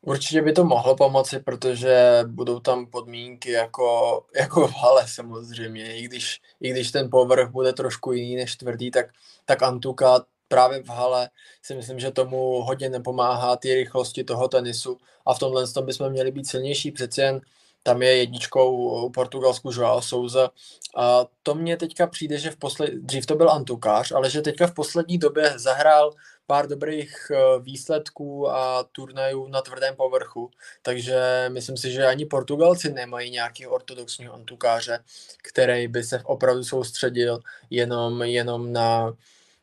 [0.00, 5.98] Určitě by to mohlo pomoci, protože budou tam podmínky jako, jako v hale samozřejmě.
[5.98, 9.06] I když, I když ten povrch bude trošku jiný než tvrdý, tak,
[9.44, 11.30] tak Antuka právě v hale
[11.62, 16.10] si myslím, že tomu hodně nepomáhá ty rychlosti toho tenisu a v tomhle tom bychom
[16.10, 16.92] měli být silnější.
[16.92, 17.40] Přeci jen
[17.86, 18.76] tam je jedničkou
[19.06, 20.50] u Portugalsku Joao Souza.
[20.96, 22.94] A to mně teďka přijde, že v posled...
[22.94, 26.10] dřív to byl Antukář, ale že teďka v poslední době zahrál
[26.46, 30.50] pár dobrých eh, výsledků a turnajů na tvrdém povrchu,
[30.82, 34.98] takže myslím si, že ani Portugalci nemají nějaký ortodoxního antukáře,
[35.42, 39.12] který by se opravdu soustředil jenom, jenom na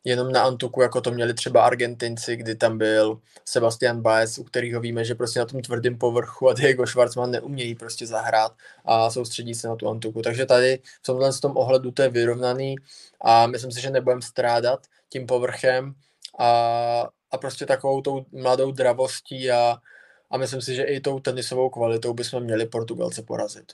[0.03, 4.81] jenom na Antuku, jako to měli třeba Argentinci, kdy tam byl Sebastian Baez, u kterého
[4.81, 8.53] víme, že prostě na tom tvrdém povrchu a Diego Schwarzman neumějí prostě zahrát
[8.85, 10.21] a soustředí se na tu Antuku.
[10.21, 12.75] Takže tady v tomhle tom ohledu to je vyrovnaný
[13.21, 15.93] a myslím si, že nebudeme strádat tím povrchem
[16.39, 19.77] a, a prostě takovou tou mladou dravostí a,
[20.31, 23.73] a myslím si, že i tou tenisovou kvalitou bychom měli Portugalce porazit.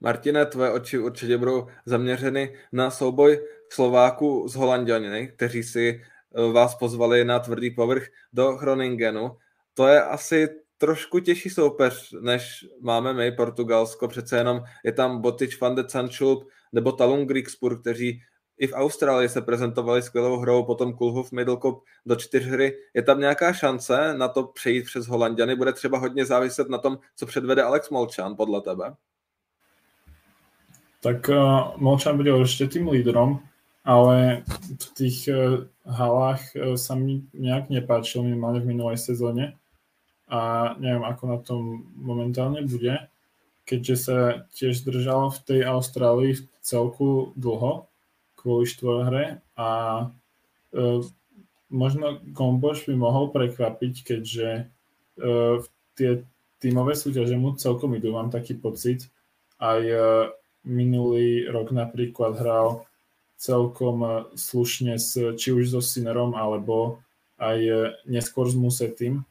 [0.00, 6.74] Martine, tvé oči určitě budou zaměřeny na souboj Slováku z Holanděniny, kteří si eh, vás
[6.74, 9.36] pozvali na tvrdý povrch do Chroningenu.
[9.74, 10.48] To je asi
[10.78, 14.08] trošku těžší soupeř, než máme my, Portugalsko.
[14.08, 18.20] Přece jenom je tam Botič, Van de Sanchulp nebo Talon Grigspur, kteří
[18.58, 22.78] i v Austrálii se prezentovali skvělou hrou, potom Kulhov Middlecup do čtyřhry.
[22.94, 25.56] Je tam nějaká šance na to přejít přes Holandiany?
[25.56, 28.94] Bude třeba hodně záviset na tom, co předvede Alex Molčan, podle tebe?
[31.02, 31.36] Tak uh,
[31.76, 33.40] Molčan bude určitě tým lídrom,
[33.82, 34.46] ale
[34.78, 39.58] v tých uh, halách uh, sa mi nejak nepáčil minimálne v minulej sezóne
[40.30, 41.62] a neviem, ako na tom
[41.98, 42.94] momentálne bude,
[43.66, 44.16] keďže sa
[44.54, 47.90] tiež držal v tej Austrálii v celku dlho
[48.38, 49.70] kvôli štvorhre a
[50.78, 51.00] uh,
[51.66, 54.48] možno Gomboš by mohol prekvapiť, keďže
[55.18, 55.58] uh,
[55.98, 56.22] tie
[56.62, 59.10] tímové súťaže mu celkom idú, mám taký pocit.
[59.58, 59.82] Aj
[60.62, 62.86] minulý rok napríklad hral
[63.42, 67.02] celkom eh, slušne s, či už so Sinerom, alebo
[67.42, 69.26] aj eh, neskôr s Musetim.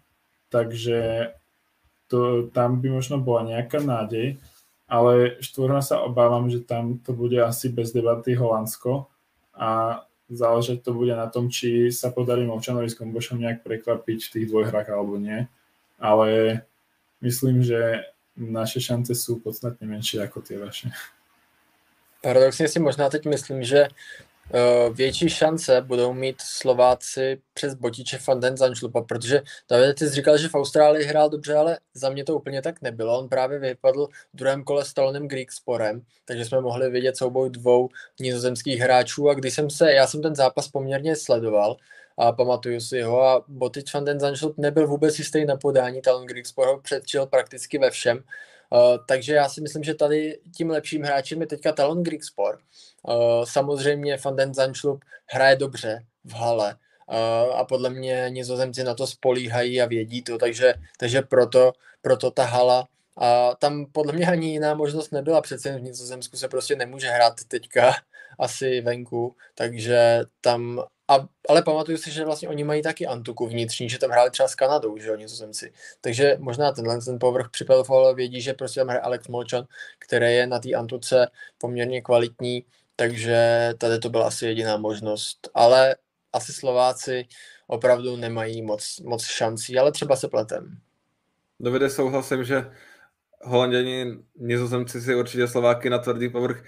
[0.51, 1.31] Takže
[2.11, 4.35] to, tam by možno bola nejaká nádej,
[4.91, 9.07] ale štvorna sa obávam, že tam to bude asi bez debaty Holandsko
[9.55, 14.31] a záležať to bude na tom, či sa podarí Molčanovi s Kombošom nejak prekvapiť v
[14.35, 15.47] tých dvojhrách alebo nie.
[15.95, 16.59] Ale
[17.23, 20.91] myslím, že naše šance sú podstatne menšie ako tie vaše.
[22.21, 28.57] Paradoxně si možná teď myslím, že uh, větší šance budou mít Slováci přes Botiče Fanden
[28.57, 32.35] Zanšlupa, protože David, ty jsi říkal, že v Austrálii hrál dobře, ale za mě to
[32.35, 33.19] úplně tak nebylo.
[33.19, 37.89] On právě vypadl v druhém kole s Talonem Sporem, takže jsme mohli vidět souboj dvou
[38.19, 39.29] nizozemských hráčů.
[39.29, 41.77] A když jsem se, já jsem ten zápas poměrně sledoval,
[42.17, 46.25] a pamatuju si ho a Botič van den Zanschlup nebyl vůbec jistý na podání, Talon
[46.25, 48.23] Grigspor ho předčil prakticky ve všem
[48.73, 52.59] Uh, takže já si myslím, že tady tím lepším hráčem je teďka Talon Grigspor.
[53.07, 56.75] Uh, samozřejmě Fanden Zanšlup hraje dobře v hale
[57.07, 62.31] uh, a podle mě nizozemci na to spolíhají a vědí to, takže, takže proto, proto
[62.31, 66.75] ta hala a tam podle mě ani jiná možnost nebyla, přece v Nizozemsku se prostě
[66.75, 67.93] nemůže hrát teďka
[68.39, 73.89] asi venku, takže tam a, ale pamatuju si, že vlastně oni mají taky Antuku vnitřní,
[73.89, 75.73] že tam hráli třeba s Kanadou, že jo, nizozemci.
[76.01, 77.65] Takže možná tenhle ten povrch při
[78.15, 79.65] vědí, že prostě tam hraje Alex Molčan,
[79.99, 85.49] který je na té Antuce poměrně kvalitní, takže tady to byla asi jediná možnost.
[85.53, 85.95] Ale
[86.33, 87.27] asi Slováci
[87.67, 90.77] opravdu nemají moc, moc šancí, ale třeba se pletem.
[91.59, 92.71] Dovede souhlasím, že
[93.43, 94.05] Holanděni,
[94.35, 96.63] nizozemci si určitě Slováky na tvrdý povrch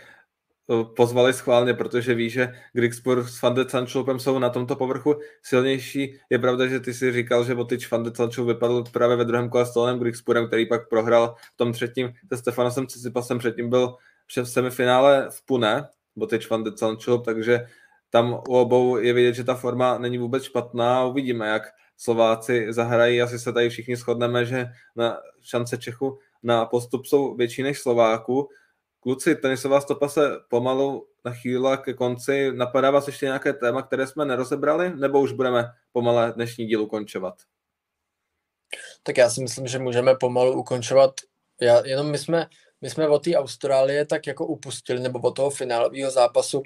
[0.95, 6.19] pozvali schválně, protože ví, že Grigspur s Van de Sanchulpem jsou na tomto povrchu silnější.
[6.29, 9.49] Je pravda, že ty si říkal, že Botič Van de Sanchulp vypadl právě ve druhém
[9.49, 13.95] kole s Tolenem Grigspurem, který pak prohrál v tom třetím se Stefanosem Cicipasem, předtím byl
[14.27, 17.65] v semifinále v Pune, Botič Van de Sanchulp, takže
[18.09, 21.05] tam u obou je vidět, že ta forma není vůbec špatná.
[21.05, 21.63] Uvidíme, jak
[21.97, 23.21] Slováci zahrají.
[23.21, 28.49] Asi se tady všichni shodneme, že na šance Čechu na postup jsou větší než Slováku.
[29.03, 32.51] Kluci, tenisová stopa se pomalu nachýlila ke konci.
[32.53, 37.33] Napadá vás ještě nějaké téma, které jsme nerozebrali, nebo už budeme pomalé dnešní díl ukončovat?
[39.03, 41.11] Tak já si myslím, že můžeme pomalu ukončovat.
[41.61, 42.47] Já, jenom my jsme,
[42.81, 46.63] my jsme od té Austrálie tak jako upustili, nebo od toho finálového zápasu,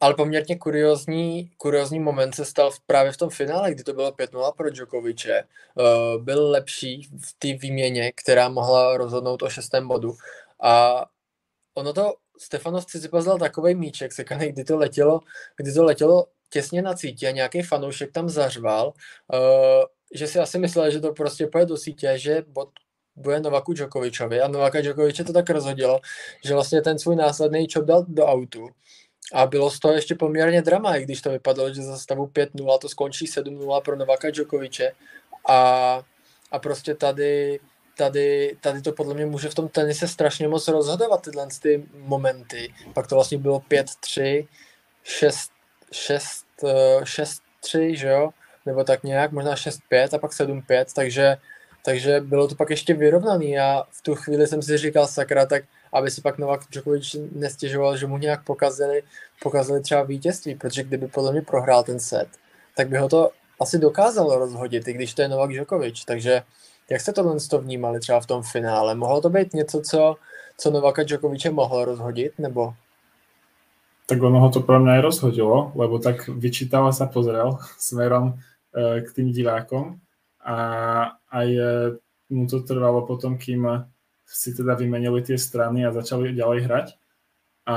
[0.00, 4.52] ale poměrně kuriozní, kuriozní moment se stal právě v tom finále, kdy to bylo 5-0
[4.52, 5.44] pro Djokoviče.
[5.74, 10.14] Uh, byl lepší v té výměně, která mohla rozhodnout o šestém bodu.
[10.62, 11.04] A
[11.80, 15.20] ono to Stefanos Tsitsipas dal takový míček sekaný, kdy to letělo,
[15.56, 20.58] kdy to letělo těsně na cítě a nějaký fanoušek tam zařval, uh, že si asi
[20.58, 22.68] myslel, že to prostě pojede do sítě, že bod
[23.16, 26.00] bude Novaku Djokovičovi a Novaka Djokoviče to tak rozhodilo,
[26.44, 28.68] že vlastně ten svůj následný čop dal do autu.
[29.32, 32.78] A bylo z toho ještě poměrně drama, i když to vypadalo, že za stavu 5-0
[32.78, 34.92] to skončí 7-0 pro Novaka Djokoviče.
[35.48, 36.02] A,
[36.50, 37.60] a prostě tady
[38.00, 42.74] tady, tady to podle mě může v tom tenise strašně moc rozhodovat tyhle ty momenty.
[42.94, 44.48] Pak to vlastně bylo 5-3,
[45.02, 45.50] 6,
[45.92, 48.30] 6, 6-3, že jo?
[48.66, 51.36] Nebo tak nějak, možná 6-5 a pak 7-5, takže,
[51.84, 55.64] takže bylo to pak ještě vyrovnaný a v tu chvíli jsem si říkal, sakra, tak
[55.92, 59.02] aby si pak Novak Djokovic nestěžoval, že mu nějak pokazili,
[59.42, 62.28] pokazili třeba vítězství, protože kdyby podle mě prohrál ten set,
[62.76, 63.30] tak by ho to
[63.60, 66.42] asi dokázalo rozhodit, i když to je Novak Djokovic, takže
[66.90, 68.94] jak jste tohle to vnímali třeba v tom finále?
[68.94, 70.16] Mohlo to být něco, co,
[70.56, 72.74] co Novaka Djokoviče mohlo rozhodit, nebo?
[74.06, 78.34] Tak ono ho to pro mě rozhodilo, lebo tak vyčítala sa pozrel smerom
[78.74, 80.00] e, k tým divákom
[80.42, 80.58] a
[81.30, 81.48] aj
[82.30, 83.86] mu to trvalo potom, kým
[84.26, 86.86] si teda vymenili tie strany a začali ďalej hrať.
[87.66, 87.76] A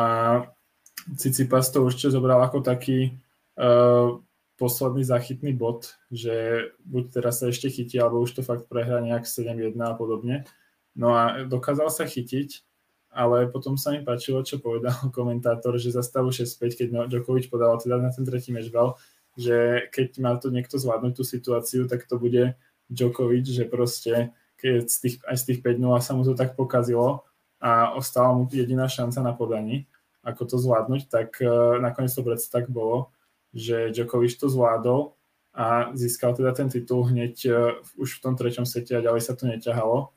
[1.18, 3.20] Cicipas to určite zobral ako taký
[3.60, 4.16] uh,
[4.64, 9.28] posledný zachytný bod, že buď teraz sa ešte chytí, alebo už to fakt prehrá nejak
[9.28, 10.48] 7-1 a podobne.
[10.96, 12.64] No a dokázal sa chytiť,
[13.12, 17.76] ale potom sa mi páčilo, čo povedal komentátor, že za stavu 6-5, keď Djokovic podal
[17.76, 18.96] teda na ten tretí mečbal,
[19.36, 22.56] že keď má to niekto zvládnuť tú situáciu, tak to bude
[22.88, 24.32] Djokovic, že proste
[24.64, 27.28] keď z tých, aj z tých 5-0 sa mu to tak pokazilo
[27.60, 29.92] a ostala mu jediná šanca na podaní,
[30.24, 33.12] ako to zvládnuť, tak uh, nakoniec to predsa tak bolo,
[33.54, 35.14] že Djokovic to zvládol
[35.54, 39.38] a získal teda ten titul hneď uh, už v tom treťom sete a ďalej sa
[39.38, 40.10] to neťahalo.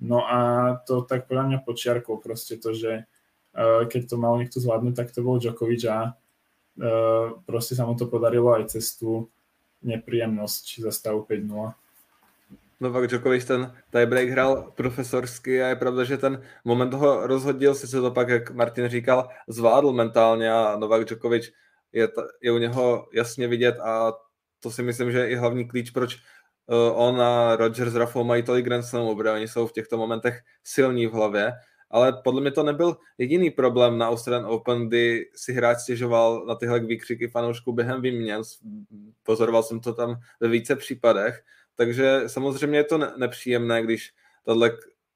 [0.00, 0.38] No a
[0.82, 3.06] to tak podľa mňa počiarkol proste to, že
[3.54, 7.94] uh, keď to mal niekto zvládnuť, tak to bol Djokovic a uh, proste sa mu
[7.94, 9.30] to podarilo aj cez tú
[9.86, 11.72] nepríjemnosť za stavu 5-0.
[12.80, 18.00] Novak Djokovic ten tiebreak hrál profesorsky a je pravda, že ten moment ho rozhodil, sice
[18.00, 21.52] to pak, jak Martin říkal, zvládl mentálně a Novak Djokovic
[21.92, 22.08] je,
[22.42, 24.12] je u něho jasně vidět a
[24.60, 26.16] to si myslím, že je i hlavní klíč, proč
[26.66, 29.96] uh, on a Roger s Rafou mají tolik Grand Slamů, protože oni jsou v těchto
[29.96, 31.52] momentech silní v hlavě,
[31.90, 36.54] ale podle mě to nebyl jediný problém na Australian Open, kdy si hráč stěžoval na
[36.54, 38.42] tyhle výkřiky fanoušků během výměn.
[39.22, 41.42] Pozoroval jsem to tam ve více případech,
[41.74, 44.10] takže samozřejmě je to nepříjemné, když
[44.44, 44.70] tohle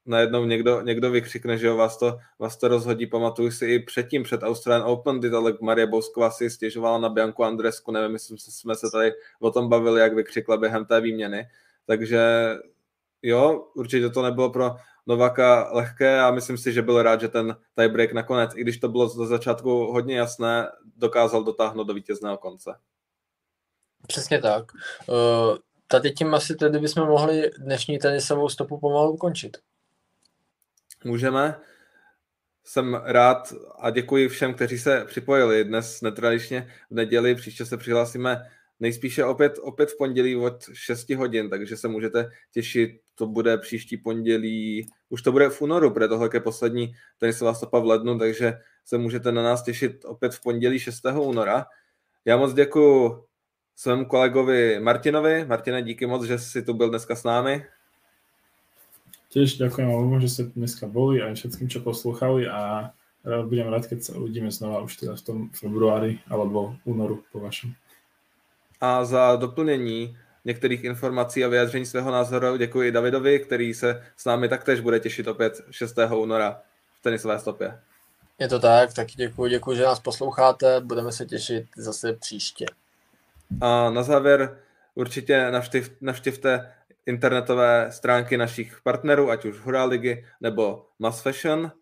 [0.07, 3.07] najednou někdo, někdo vykřikne, že jo, vás to, vás to rozhodí.
[3.07, 7.44] Pamatuju si i předtím, před Australian Open, kdy tohle Marie Bousková si stěžovala na Bianku
[7.44, 11.48] Andresku, nevím, jestli jsme se tady o tom bavili, jak vykřikla během té výměny.
[11.86, 12.20] Takže
[13.22, 14.76] jo, určitě to nebylo pro
[15.07, 18.88] Novaka lehké a myslím si, že byl rád, že ten tiebreak nakonec, i když to
[18.88, 22.74] bylo za začátku hodně jasné, dokázal dotáhnout do vítězného konce.
[24.07, 24.64] Přesně tak.
[25.09, 25.57] Uh,
[25.88, 29.57] tady tím asi tedy bychom mohli dnešní tenisovou stopu pomalu ukončit.
[31.05, 31.61] Můžeme.
[32.64, 37.34] Jsem rád a děkuji všem, kteří se připojili dnes netradičně v neděli.
[37.34, 38.42] Příště se přihlásíme
[38.80, 42.90] nejspíše opět, opět v pondělí od 6 hodin, takže se můžete těšit.
[43.14, 47.78] To bude příští pondělí, už to bude v únoru, protože tohle je poslední tenisová stopa
[47.78, 48.52] v lednu, takže
[48.84, 51.05] se můžete na nás těšit opět v pondělí 6.
[51.20, 51.66] února.
[52.24, 53.24] Já moc děkuji
[53.76, 55.44] svému kolegovi Martinovi.
[55.44, 57.66] Martine, díky moc, že jsi tu byl dneska s námi.
[59.35, 62.95] Tiež ďakujem vám, že ste dneska boli aj všetkým, čo poslúchali a
[63.26, 67.74] budem rád, keď sa uvidíme znova už teda v tom februári alebo únoru po vašem.
[68.78, 74.49] A za doplnění některých informací a vyjádření svého názoru děkuji Davidovi, který se s námi
[74.49, 75.99] taktéž bude těšit opět 6.
[76.14, 76.62] února
[77.01, 77.80] v tenisové stopě.
[78.39, 82.66] Je to tak, tak děkuji, děkuji, že nás posloucháte, budeme se těšit zase příště.
[83.61, 84.59] A na závěr
[84.95, 86.72] určitě navštiv, navštivte
[87.07, 91.72] internetové stránky našich partnerů, ať už Hurá ligy nebo Mass Fashion.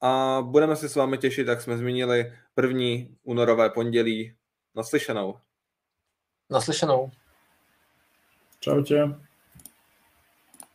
[0.00, 4.36] A budeme se s vámi těšit, jak jsme zmínili, první únorové pondělí.
[4.74, 5.38] Naslyšenou.
[6.50, 7.10] Naslyšenou.
[8.60, 9.14] Čau tě.